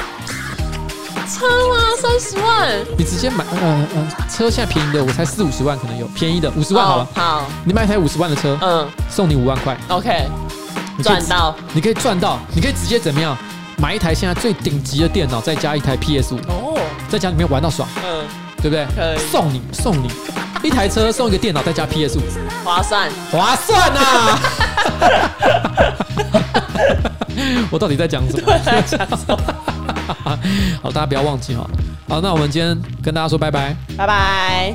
[1.27, 1.75] 车吗？
[2.01, 2.69] 三十万？
[2.97, 7.07] 你直接买，呃呃，车现在便宜的，我才四五十万可能有，便宜的五十万好了。
[7.15, 9.77] Oh, 好，你买一台五十万的车，嗯，送你五万块。
[9.89, 10.27] OK，
[11.03, 13.37] 赚到，你可以赚到，你可以直接怎么样？
[13.77, 16.79] 买一台现在最顶级的电脑，再加一台 PS 五，哦，
[17.09, 18.25] 在家里面玩到爽，嗯，
[18.69, 18.85] 对不对？
[18.95, 20.09] 可以，送你送你
[20.63, 22.21] 一台车，送一个电脑，再加 PS 五，
[22.63, 24.39] 划算，划算啊！
[27.71, 28.51] 我到底在讲什么？
[30.81, 31.65] 好，大家不要忘记哈。
[32.09, 34.73] 好，那我们今天跟大家说拜拜，拜拜。